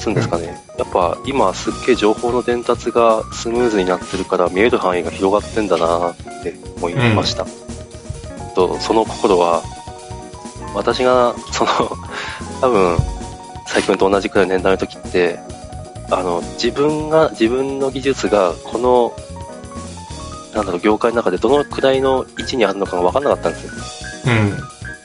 [0.00, 7.46] つうんですかね、やっぱ今すっげえ情報の伝達がスムーズになってるから見える範囲が広がってんだなって思いました、
[8.54, 9.62] とその心は
[10.74, 11.70] 私がその
[12.60, 12.96] 多分
[13.64, 15.38] 佐伯君と同じくらいの年代の時って
[16.10, 19.12] あの自分が自分の技術がこの
[20.54, 23.72] なんだろう業界の中でどのくらいの位置にあるのかが分からなかったんですよ
[24.26, 24.58] うん。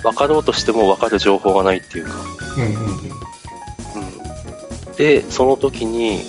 [0.04, 2.14] 分かろうとしても分かる情報がないっていうか、
[2.58, 3.19] うんうんうん。
[5.00, 6.22] うん、でその時に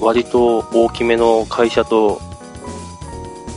[0.00, 2.20] 割と大きめの会社と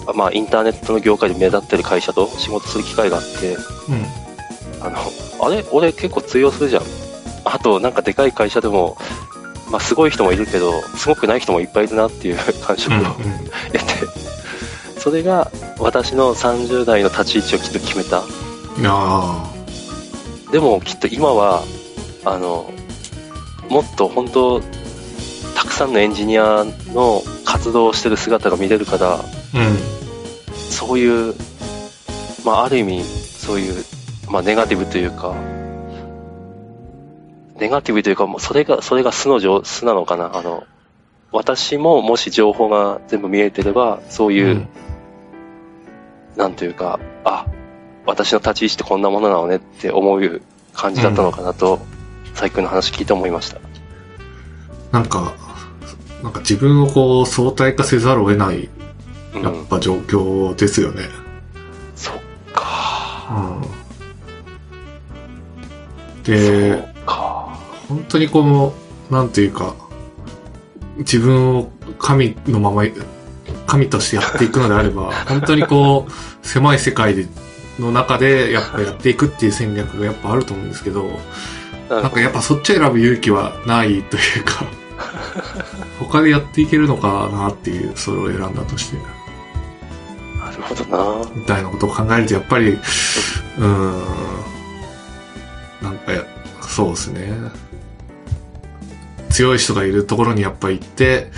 [0.07, 4.05] あまあインターネットの業界で目立ってる会社と仕事する機会があってうん。
[4.79, 4.97] あの
[5.45, 5.65] あれ？
[5.71, 6.83] 俺結構通用するじゃん。
[7.45, 8.97] あとなんかでかい会社でも
[9.71, 13.03] まあすごい人もいるけどすごくない人もいっぱいいるなっていう 感触をうん。
[13.03, 13.81] 得て、
[14.99, 18.23] それが私の30代の立ち位置をきっと決めた。
[20.51, 21.63] でもきっと今は
[22.23, 22.71] あの
[23.69, 24.61] もっと本当
[25.55, 29.17] たくさんのエンジニアの活動をしてる姿が見れるからあ。
[29.19, 29.23] うん。
[30.53, 31.35] そういう、
[32.45, 33.83] まあ、ある意味そういう、
[34.29, 35.35] まあ、ネガティブというか
[37.59, 40.65] ネガティブというかもうそれがそれが素の情素なのかなあの
[41.31, 44.67] 私ももし情報が全部見えてればそういう、うん
[46.37, 47.47] なんというか、あ、
[48.05, 51.79] 私の立ち位置ってこんなものなのねって思う感じだったのかなと、
[52.37, 53.59] 最近の話聞いて思いました。
[54.91, 55.33] なんか、
[56.21, 58.69] なんか自分をこう相対化せざるを得ない、
[59.33, 59.41] うん。
[59.41, 61.03] やっぱ状況ですよね。
[61.95, 62.15] そっ
[62.53, 63.27] か。
[63.31, 63.63] う
[66.21, 66.23] ん。
[66.23, 66.97] そで。
[67.87, 68.73] 本当にこの、
[69.09, 69.73] なんていうか、
[70.97, 72.83] 自分を神のまま、
[73.65, 77.25] 神としてやっていくのであれば、 本当にこう、狭い世界で、
[77.79, 81.05] の中で、やっぱやっていくっていう戦略がやっぱあると思うんですけど、
[81.89, 84.65] なんかやっぱそっちを選ぶ勇気はないというか、
[85.99, 90.85] 他でやっていけるのかなっていう、それを選んだとして、なるほど
[91.23, 91.29] な。
[91.35, 93.93] みたいなことを考えると、やっぱり、うーん、
[95.81, 96.23] なんかや、
[96.61, 97.31] そうですね。
[99.29, 101.31] 強い人がいるところにやっぱ行って、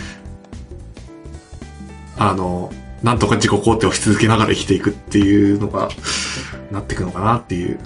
[2.17, 2.71] あの、
[3.03, 5.89] なんとか自己肯定をし続けながら生きていくっていうのが、
[6.71, 7.79] なっていくのかなっていう。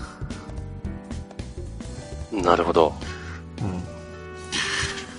[2.43, 2.93] なるほど。
[3.61, 3.67] うん。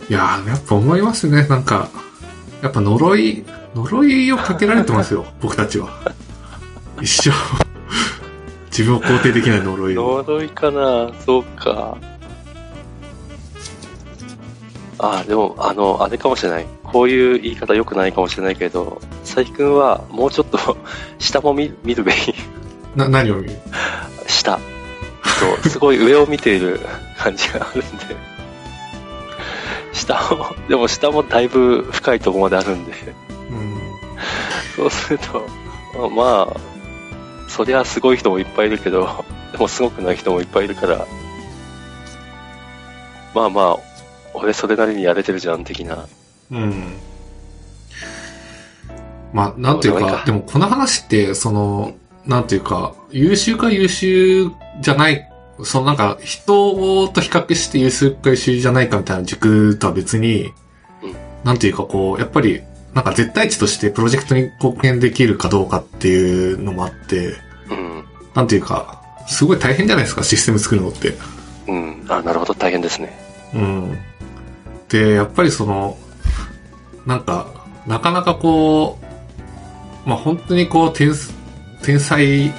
[0.08, 1.46] いやー、やっぱ思いますね。
[1.46, 1.88] なんか、
[2.62, 5.88] やっぱ呪い、呪いをかけられてますよ、 僕たちは。
[7.00, 7.32] 一生、
[8.70, 10.22] 自分を肯定できない呪いを。
[10.26, 11.96] 呪いかなそうか。
[14.98, 16.66] あ、でも、あの、あれかもしれない。
[16.84, 20.76] こういう言い方良くないかもしれないけど、佐伯くんはもうちょっと
[21.18, 22.34] 下も見見るべき。
[22.94, 23.50] な、何を見る？
[24.28, 24.58] 下。
[25.44, 26.80] そう、すごい上を見ている
[27.18, 28.16] 感じがあるんで。
[29.92, 32.92] 下も、でも下もだいぶ深いところまであるんで。
[33.50, 33.80] うん。
[34.76, 35.46] そうすると、
[36.11, 36.57] まあ、
[37.48, 41.07] そりゃすごい人もいっぱいいるけど、でもすごくない人もいっぱいいるから、
[43.35, 43.78] まあまあ、
[44.33, 46.07] 俺それなりにやれてるじゃん、的な。
[46.50, 46.94] うん。
[49.33, 51.94] まあ、なんていうかでもこの話って、その、
[52.26, 55.28] なんていうか、優秀か優秀じゃない、
[55.62, 60.52] そのなんか、人と比較して優秀か優秀じゃないかみたいな軸とは別に、
[61.02, 61.14] うん
[61.44, 62.62] なんていうかこう、やっぱり、
[62.94, 67.34] なんか絶対値としてプロジェクトに貢献できるかどうかっていうのもあって、
[67.68, 68.04] うん。
[68.34, 71.14] なんていうか、すごい大変じゃないですか、システム作るのって。
[71.68, 72.04] うん。
[72.08, 73.12] あ、なるほど、大変ですね。
[73.54, 73.98] うん。
[74.88, 75.98] で、やっぱりその、
[77.04, 78.98] なんか、なかなかこ
[80.06, 81.12] う、まあ、本当にこう、天、
[81.82, 82.54] 天才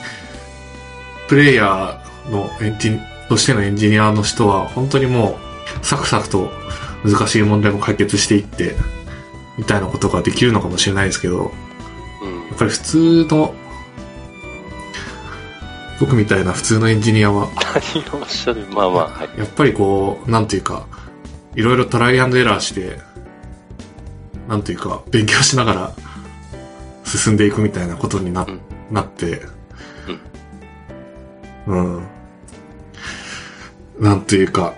[1.27, 5.37] プレイヤーのエンジン、としてのエンジニアの人は、本当にも
[5.81, 6.51] う、サクサクと
[7.03, 8.75] 難しい問題も解決していって、
[9.57, 11.51] みたいなことができるのかもしれないですけど、
[12.21, 12.57] うんやっ。
[12.57, 13.53] ぱり普通の、
[15.99, 17.49] 僕みたいな普通のエンジニアは、
[17.93, 19.39] 何をおっしゃるまあまあ、はい。
[19.39, 20.87] やっぱりこう、なんていうか、
[21.55, 22.99] いろいろトライアンドエラーして、
[24.47, 25.93] なんていうか、勉強しながら
[27.05, 28.59] 進んでいくみたいなことにな,、うん
[28.91, 29.41] なって、
[31.67, 32.07] うん。
[33.99, 34.73] なんというか、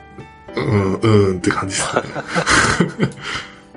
[0.55, 2.01] うん、うーんって感じですね。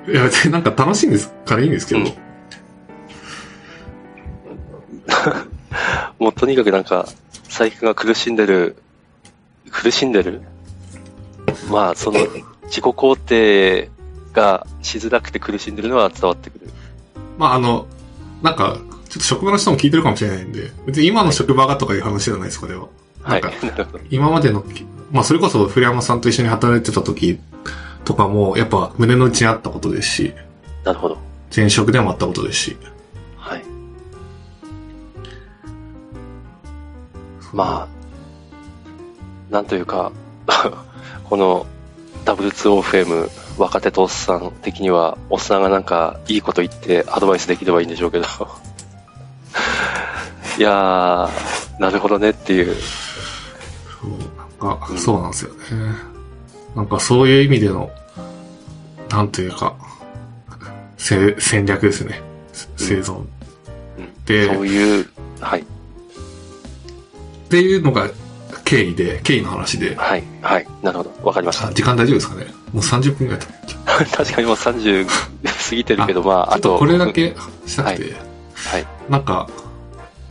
[0.13, 2.31] いや、別になんか楽しいんですからいいんですけど、うん
[6.19, 7.07] もうとにかくなんか、
[7.45, 8.77] 佐伯が苦しんでる、
[9.71, 10.41] 苦しんでる？
[11.69, 12.19] まあ、その、
[12.63, 13.89] 自己肯定
[14.33, 16.69] がしづらくて苦しんでるのは伝わってくる。
[17.37, 17.87] まああの、
[18.41, 18.77] なんか、
[19.09, 22.87] ちょっと職場の人も聞いてるかもしれないんで、別に今の職場がとかいう話じゃないです、これは。
[23.21, 23.41] はい。
[23.41, 23.87] なんか。
[24.09, 24.63] 今までの、
[25.11, 27.39] まあそれこそ古山さんと一緒に働いてた時
[28.05, 30.33] とかも、やっぱ胸の内にあったことですし、
[30.83, 31.17] なるほど。
[31.55, 32.77] 前職でもあったことですし。
[33.37, 33.63] はい。
[37.53, 40.11] まあ、なんというか、
[41.29, 41.65] この
[42.25, 48.25] W2OFM 若手とおっさん的には、おっさんがなんかいいこと言ってアドバイスできればいいんでしょうけど。
[50.57, 51.29] いやー、
[51.79, 52.75] なるほどねっていう。
[54.61, 55.57] そう、なんか、うんそうなんですよね。
[56.75, 57.91] なんかそういう意味での、
[59.09, 59.75] なんというか、
[60.97, 62.21] せ戦略ですね。
[62.77, 63.17] 生存。
[63.17, 63.25] うん。
[64.25, 65.63] で、そういう、はい、っ
[67.49, 68.09] ていうのが
[68.63, 71.11] 経緯で、経緯の話で、はい、はい、なるほど。
[71.23, 71.67] わかりました。
[71.67, 71.73] あ。
[71.73, 72.45] 時間大丈夫ですかね。
[72.71, 74.05] もう30分ぐらい経っちゃう。
[74.07, 75.05] 確かにもう30
[75.71, 78.15] 過ぎてるけど、まあ、あと、ちょっとこれだけしたくて、
[78.53, 79.49] はい、なんか、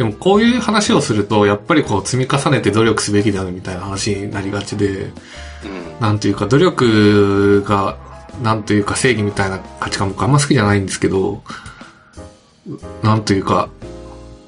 [0.01, 5.13] でもこういう話をすると、やっぱりこう積み重ねて努力すべきであるみたいな話になりがちで、うん、
[6.01, 7.99] なんというか努力が、
[8.43, 11.43] なんというか正義みたいな価値観僕あんま好きじゃないんですけど、
[13.03, 13.69] なんというか、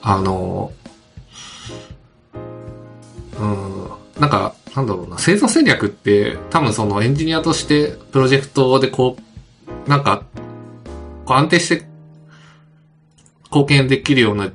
[0.01, 0.73] あの、
[3.38, 9.19] うん、なんか、なんだろうな、生存戦略って多分そのエンジニアとしてプロジェクトでこ
[9.87, 10.25] う、なんか、
[11.27, 11.85] こう安定して
[13.51, 14.51] 貢献できるような、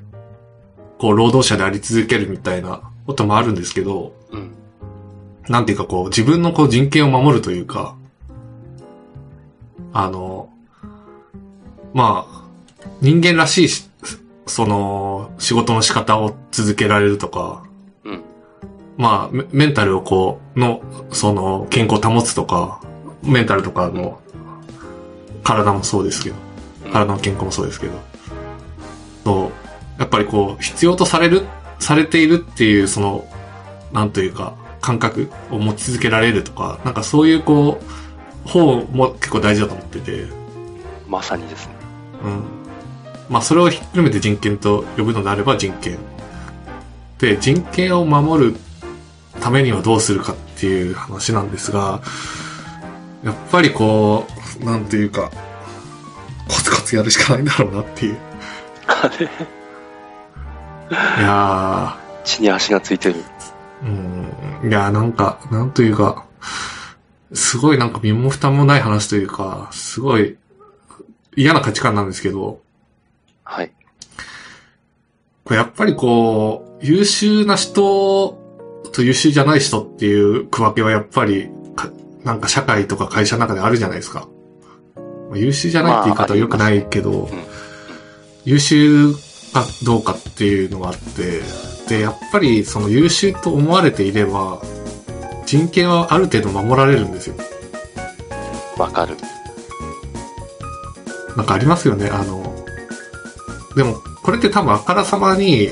[0.98, 4.54] こう労働者であり続けるみたいなこともあるんですけど、うん、
[5.48, 7.96] なんていうかこう、自分のこう人権を守るというか、
[9.94, 10.50] あの、
[11.94, 12.48] まあ、
[13.02, 13.90] 人間らしいし、
[14.46, 17.64] その、仕事の仕方を続けられるとか、
[18.04, 18.24] うん、
[18.98, 20.82] まあ、メメンタルをこう、の、
[21.12, 22.82] その、健康を保つとか、
[23.24, 24.20] メンタルとかの、
[25.44, 26.36] 体もそうですけど、
[26.86, 26.92] うん。
[26.92, 27.94] 体の健康もそうですけど、
[29.24, 29.67] そう、
[29.98, 31.46] やっぱりこう、必要とされる、
[31.80, 33.28] されているっていう、その、
[33.92, 40.26] なんというか、感覚を持ち続けられるとか、なんかそういうこう、方も結構大事だと思ってて、
[41.08, 41.74] まさにですね。
[42.24, 42.44] うん。
[43.30, 45.98] まあそれをひっくるめて人権と呼ぶのであれば人権。
[47.20, 48.56] で、人権を守る
[49.40, 52.02] ためにはどうするかっていう話なんですが、
[53.24, 54.28] やっぱりこ
[54.62, 55.32] う、なんていうか、
[56.48, 58.18] コツコツやるしかないんだろうなっていう。
[60.92, 63.16] いや地に足がついてる。
[63.84, 66.26] ー、うん、いやーなんか、なんというか、
[67.34, 70.38] すごいなんか身も蓋もない話というか、すごい
[71.36, 72.62] 嫌な価値観なんですけど、
[73.44, 73.72] はい。
[75.44, 78.38] これやっぱりこう、優秀な人
[78.94, 81.92] と優秀じゃない人っていう区分けはやっぱり、か
[82.24, 84.28] なんか社会とか会社の中であるじゃないですか。
[85.30, 87.48] まあ優秀じゃないって言い方は良くないけど、うん
[88.48, 89.14] 優秀
[89.54, 91.42] かどうかっていうのがあって、
[91.88, 94.62] で、やっぱりその優秀と思われていれば、
[95.46, 97.36] 人権はある程度守られるんですよ。
[98.78, 99.16] わかる。
[101.36, 102.56] なんかありますよね、あの、
[103.76, 105.70] でも、これって多分あからさまに、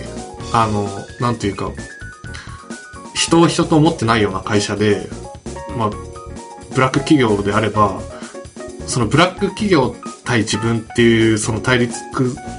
[0.54, 0.88] あの、
[1.20, 1.72] なんていうか、
[3.14, 5.10] 人を人と思ってないような会社で、
[5.76, 7.99] まあ、ブラック企業であれば、
[8.88, 9.95] そのブラック企業
[10.26, 11.95] 対自分っていう、その対立、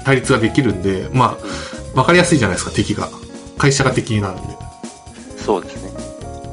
[0.03, 1.37] 対立ができるんで、ま
[1.93, 3.09] あ、わかりやすいじゃないですか、敵が。
[3.57, 4.57] 会社が敵になるんで。
[5.37, 5.91] そうですね。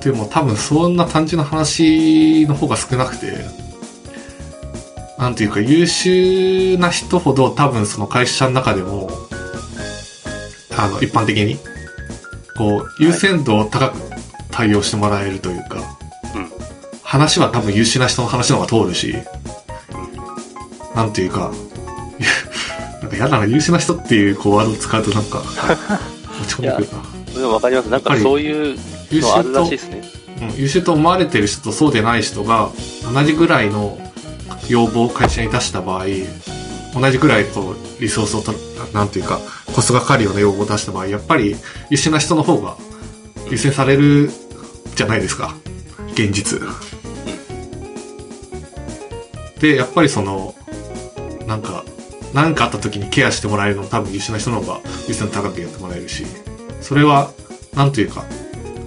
[0.03, 3.39] でも多分そんな単純な話の方が少なくて、
[5.19, 9.09] なんていうか優秀な人ほど多分その会社の中でも、
[10.77, 11.57] あの、一般的に、
[12.57, 13.99] こう、優先度を高く
[14.51, 15.77] 対応してもらえるというか、
[16.35, 16.51] うん。
[17.03, 19.15] 話は多分優秀な人の話の方が通るし、
[20.95, 21.53] なんていうか、
[23.03, 25.43] なんか嫌だな、優秀な人っていうこうワードを使うとなんか、
[26.41, 26.89] 落ち込んでくる
[27.35, 27.35] な。
[27.35, 27.87] でもわかります。
[27.87, 28.79] なんかそういう
[29.11, 30.09] 優のあるらしいですね。
[30.09, 30.25] うん
[30.57, 32.71] 優秀と思われてる人とそうでない人が
[33.13, 33.99] 同じぐらいの
[34.69, 36.07] 要望を会社に出した場合、
[36.93, 38.53] 同じぐらいとリソースをと、
[38.93, 39.39] なんていうか、
[39.75, 41.57] コストがかかるような要望を出した場合、やっぱり
[41.91, 42.77] 優秀な人の方が
[43.51, 44.31] 優先される
[44.97, 45.55] じゃないですか。
[46.13, 46.61] 現実。
[49.61, 50.55] で、やっぱりその、
[51.47, 51.85] なんか、
[52.33, 56.25] 何かあった時にケアしてもらえるの多分優秀な人の方が優先高くやってもらえるし、
[56.81, 57.31] それは、
[57.75, 58.25] なんというか、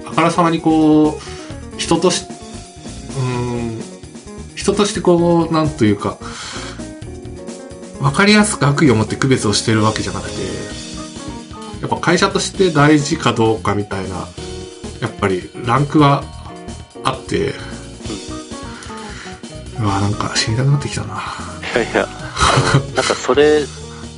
[0.06, 3.82] あからさまにこう、人とし、うーん、
[4.56, 6.18] 人としてこう、なんというか、
[8.02, 10.36] わかりやすく悪意を持って区別をしてるわけじゃなくて、
[11.82, 14.28] やっぱ会社として大事かどうかみたいな、
[15.00, 16.24] やっぱりランクは
[17.04, 17.54] あって、
[19.80, 21.24] うわなんか死にたくなってきたな。
[21.76, 22.08] いやいや、
[22.96, 23.62] なんかそれ、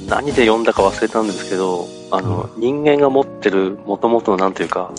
[0.07, 4.91] 何で読んだか忘れたんですけど、あの、人間が持ってる元々のなんていうか、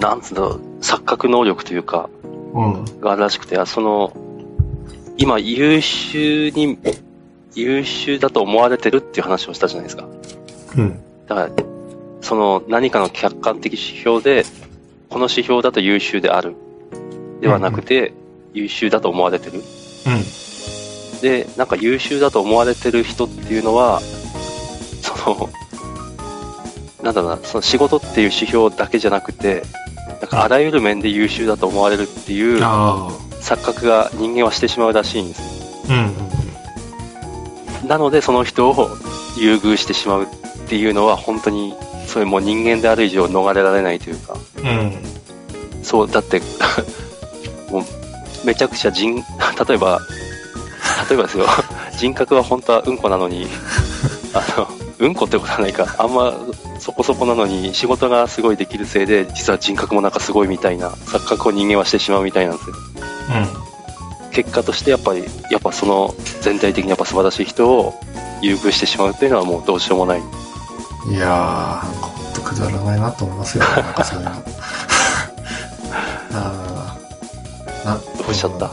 [0.00, 2.08] なんつうんだろう、錯覚能力というか、
[2.54, 2.84] うん。
[3.00, 4.12] があるらしくて、あその、
[5.16, 6.78] 今優秀に、
[7.54, 10.08] 優秀だと思われてるっていう話をしたじゃないですか。
[10.76, 11.00] うん。
[11.26, 11.50] だから、
[12.20, 14.44] その何かの客観的指標で、
[15.08, 16.54] この指標だと優秀である。
[17.40, 18.12] ではなくて、
[18.52, 19.58] 優秀だと思われてる。
[19.58, 19.62] うん。
[21.20, 24.00] で、なんか優秀だと思われてる人っていうのは、
[25.02, 25.50] その、
[27.02, 29.62] なんだろうな、その仕事っていう指標だけじゃなくて、
[30.20, 33.08] なんかあらゆる面で優秀だと思われるっていうあ
[33.40, 35.42] 錯覚が人間はしてしまうらしいんです。
[35.88, 36.12] あ。
[37.82, 37.88] うん。
[37.88, 38.90] なのでその人を
[39.38, 40.26] 優遇してしまうっ
[40.68, 41.74] ていうのは本当に、
[42.06, 44.92] それもう人間である以上逃れられないというか、うん。
[45.82, 46.40] そう、だって、
[47.70, 47.84] もう、
[48.44, 50.00] めちゃくちゃ人、例えば、
[51.08, 51.46] 例えばですよ、
[51.96, 53.46] 人格は本当はうんこなのに、
[54.34, 54.68] あの、
[54.98, 56.34] うんこってことはないか、あんま
[56.78, 62.76] そこそこなのに仕事がすごいできるせいで、実は人格もなんかすごいみたいな錯覚を人間はしてしまうみたいなんですよ。
[64.32, 67.94] 結果としてやっぱり、やっぱその全体的にやっぱ素晴らしい人を
[68.40, 70.20] 優遇してしまうっていうのはもうどうしようもない。
[70.20, 71.14] うん。
[71.14, 74.32] いやー、なんかほんとくだらないなと思いますよ、なんかそれは。
[76.32, 78.70] あーな、どうしちゃった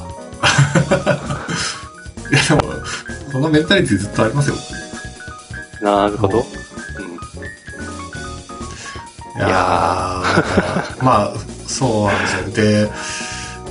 [2.31, 2.73] いやでも、
[3.31, 4.55] このメンタリティずっとありますよ。
[5.81, 6.39] なるほど。
[6.39, 6.45] うん
[9.35, 10.23] いや
[11.03, 11.33] まあ、
[11.67, 12.65] そうなんですよ。
[12.65, 12.91] で、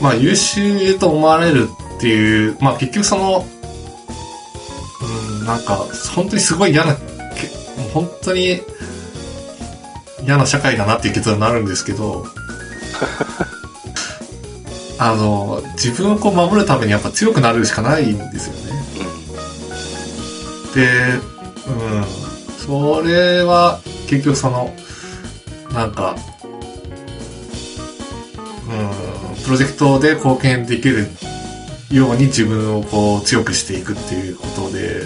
[0.01, 3.47] まあ、優秀と思われるっていう、まあ結局その、
[5.41, 6.95] うん、なんか、本当にすごい嫌な、
[7.95, 8.61] 本当に
[10.23, 12.27] 嫌な社会だなっていう結論になるんですけど、
[14.99, 18.81] あの、自分をこう守るためにやっぱ強くなるしかないんですよね。
[20.67, 20.75] うん。
[20.75, 21.35] で、
[21.67, 22.05] うん、
[22.59, 24.75] それは結局その、
[25.73, 26.17] なんか、
[28.69, 31.09] うん、プロジェクトで貢献できる
[31.91, 35.03] ように自分をこう強くしていくっていうことで、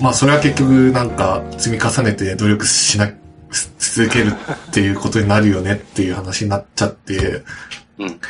[0.00, 3.08] まあそれは結局なんか積み重ねて努力しな、
[3.50, 4.32] し続ける
[4.68, 7.42] っていうことになるよねっていう話になっちゃって、
[7.98, 8.20] うん。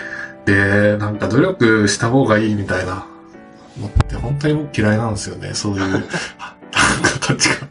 [0.44, 3.06] で、なんか努力した方がいいみたいな
[3.78, 5.54] のって本当に僕嫌いなんですよね。
[5.54, 6.08] そういう、なんか
[7.20, 7.68] 価値観。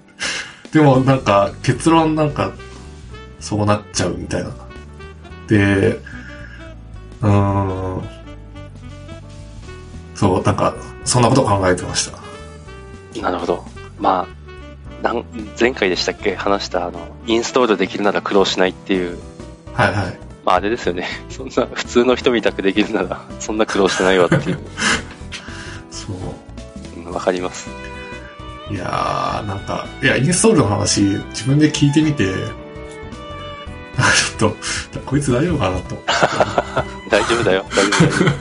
[0.72, 2.52] でもなんか結論なんか
[3.39, 4.50] そうなっちゃうみたいな。
[5.48, 6.00] で、
[7.22, 8.04] うーん。
[10.16, 10.76] そう、なんか
[11.06, 13.22] そんなことを考えてました。
[13.22, 13.66] なるほど。
[14.00, 14.28] ま
[15.02, 15.24] あ、なん
[15.58, 16.36] 前回でしたっけ？
[16.36, 19.18] 話したあの、インストールできるなら苦労しないっていう、
[19.74, 20.20] はいはい。
[20.46, 21.08] まああれですよね。
[21.30, 24.60] そんな普通の人みたくできるなら、そんな苦労してないわっていう。
[25.89, 26.16] そう。
[27.06, 27.70] うんわかります。
[28.70, 32.34] いやー、なんか、いや、インストールの話、自分で聞いてみて、
[33.98, 35.96] あちょっと、こいつ大丈夫かなと。
[37.10, 37.66] 大丈夫だよ。
[37.70, 38.32] 大丈夫だよ。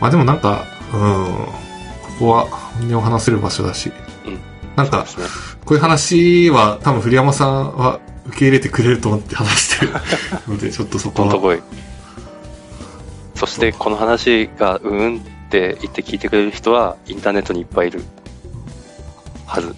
[0.00, 1.52] まあでもなんか、うん、こ
[2.18, 3.92] こは本音を話せる場所だし、
[4.26, 4.38] うん
[4.76, 5.06] なんか。
[5.64, 8.00] こういう話は多分栗山さんは
[8.32, 9.92] 受け入れてくれると思って話してる
[10.48, 11.38] ので、ちょっとそこは。
[11.38, 11.62] こい。
[13.34, 15.20] そしてこの話がうんうんっ
[15.50, 18.02] て言って聞いてくれる人はインターネットにいっぱいいる
[19.46, 19.74] はず。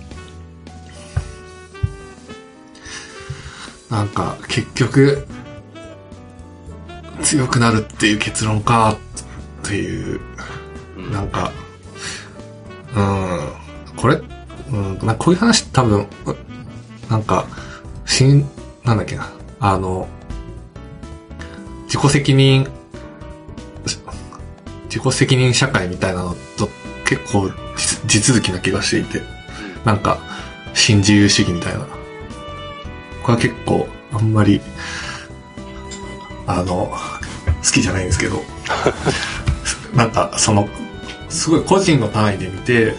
[3.90, 5.26] なんか、結局、
[7.22, 8.96] 強くなるっていう結論か、
[9.64, 10.20] っていう、
[10.96, 11.52] うんなんか、
[12.94, 14.20] うん、これ、
[14.70, 16.06] うん、なんかこういう話多分、う
[17.10, 17.46] なんか、
[18.14, 18.48] しん、
[18.84, 20.06] なんだっけな、あの、
[21.86, 22.68] 自己責任、
[24.84, 26.68] 自己責任社会みたいなのと
[27.04, 27.50] 結構
[28.06, 29.20] 地続きな気がしていて、
[29.84, 30.20] なんか、
[30.74, 31.80] 新自由主義みたいな。
[33.24, 34.60] これは結構、あんまり、
[36.46, 38.40] あの、好きじゃないんですけど、
[39.92, 40.68] なんか、その、
[41.28, 42.94] すごい個人の単位で見て、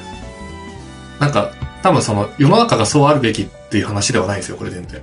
[1.21, 5.01] なんか、多分その、世の中がそうあるべきっていう話ではないんですよ、これ全然。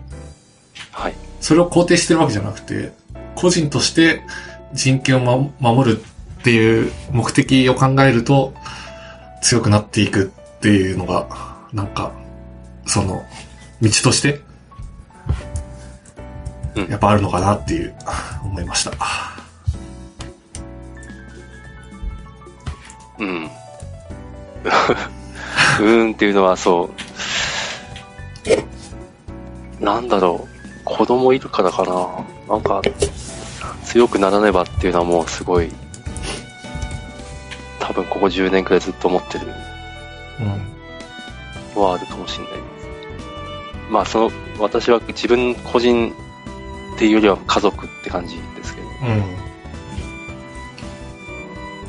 [0.93, 1.15] はい。
[1.43, 2.93] それを肯定してるわけじゃなくて、
[3.35, 4.23] 個人として
[4.73, 8.55] 人権を、ま、守るっていう目的を考えると、
[9.43, 11.29] 強くなっていくっていうのが、
[11.75, 12.13] なんか、
[12.87, 13.27] その、
[13.83, 14.41] 道として、
[16.75, 17.95] うんやっぱあるのかなっていう、
[18.43, 18.93] 思いました。
[23.19, 23.45] うん。
[23.45, 27.12] うーんっていうのはそう。
[29.83, 30.63] なんだろう。
[30.85, 32.55] 子供いるからかな。
[32.55, 32.81] なんか、
[33.85, 35.71] 強くならねばっていうのはもうすごい、
[37.81, 39.49] 多分ここ10年くらいずっと思ってる
[41.77, 41.83] うん。
[41.83, 42.63] はあるかもしれないです。
[43.91, 46.13] まあその、私は自分個人
[46.95, 48.87] っていうよりは家族って感じですけど。
[48.87, 49.43] うん。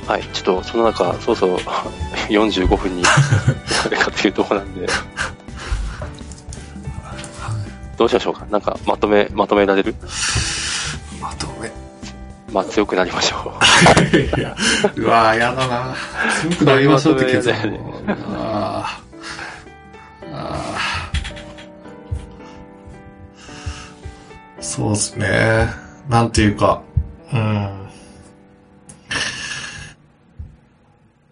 [0.07, 1.57] はい、ちょっとその中、そろそろ
[2.29, 3.09] 45 分にな
[3.89, 4.87] るかというとこなんで、
[7.97, 8.45] どうしましょうか？
[8.49, 9.95] なんかまとめ、まとめられる？
[11.21, 11.71] まとめ。
[12.51, 13.53] まあ強くなりましょ
[14.37, 14.55] いや、
[14.95, 15.95] うわぁ、やだな
[16.41, 25.67] 強くなりましょうって決断まとめだよあーあーそうですね。
[26.09, 26.81] なんていうか、
[27.33, 27.65] うん。
[27.65, 27.69] う。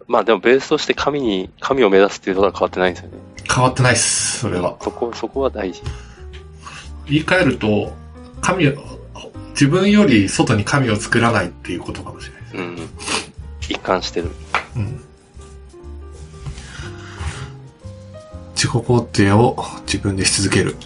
[0.08, 3.18] まあでもベースとして神に、神を目指すっていうところは変わってないんですよね。
[3.54, 4.76] 変わってないっす、それは。
[4.80, 5.82] そこ、そこは大事。
[7.06, 7.92] 言い換えると、
[8.40, 8.74] 神を、
[9.50, 12.56] 自分より外に神を作らないっていうことかもしれないです。
[12.56, 12.78] うん。
[13.68, 14.30] 一貫してる。
[14.76, 15.04] うん。
[18.54, 20.76] 自己肯定を自分でし続ける。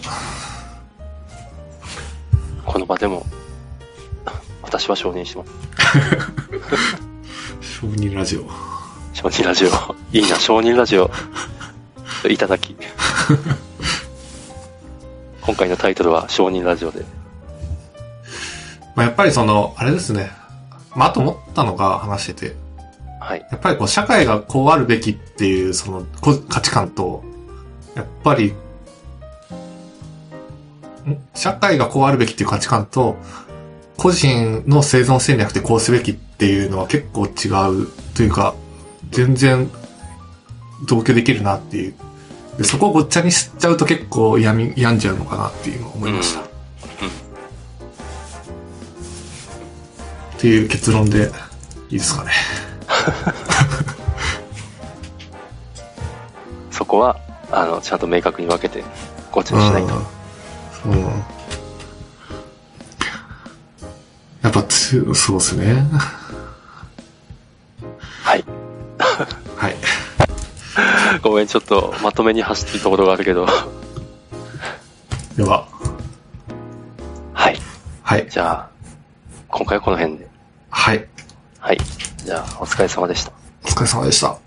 [2.65, 3.25] この場でも、
[4.63, 5.51] 私は承認します。
[7.81, 8.49] 承認ラジオ。
[9.13, 9.69] 承認ラジオ。
[10.11, 11.09] いいな、承認ラジオ。
[12.29, 12.75] いただき。
[15.47, 17.05] 今回のタイトルは承認ラジオで。
[18.95, 20.29] まあ、やっぱりその、あれですね。
[20.93, 22.55] まあ、あと思ったのが話してて、
[23.21, 23.47] はい。
[23.49, 27.23] やっぱりこう、社会がこうあるべきっていう、その、こ価値観と、
[27.95, 28.53] やっぱり、ん？
[31.33, 33.15] 社会がこうあるべきっていう価値観と、
[33.95, 37.47] 個人の生存戦略でこうすべきっていうのは結構違
[37.83, 38.53] うというか、
[39.11, 39.71] 全然
[40.85, 41.95] 同居できるなっていう。
[42.57, 46.41] でそこをごっちゃにしちゃうと結構病み、病んじゃうのかなっていうのを思いました。
[46.41, 46.49] うんうん
[50.37, 51.31] っていう結論で
[51.89, 52.31] いいですかね。
[56.69, 57.19] そこは、
[57.51, 58.83] あの、ちゃんと明確に分けて、
[59.31, 59.95] ごちゃにしないと。
[60.85, 60.91] うん。
[60.91, 61.23] うん
[64.43, 65.85] やっぱつ、そうですね。
[68.21, 68.43] はい。
[68.45, 68.56] はい。
[71.21, 73.47] ごめん、ちょっとまとめに走ってるところがあるけど。
[75.35, 75.67] では、
[77.33, 77.57] はい。
[78.01, 78.27] はい。
[78.29, 78.69] じゃあ、
[79.47, 80.27] 今回はこの辺で。
[80.69, 81.07] はい。
[81.59, 81.77] はい。
[82.17, 83.31] じゃあ、お疲れ様でした。
[83.63, 84.46] お疲れ様でした。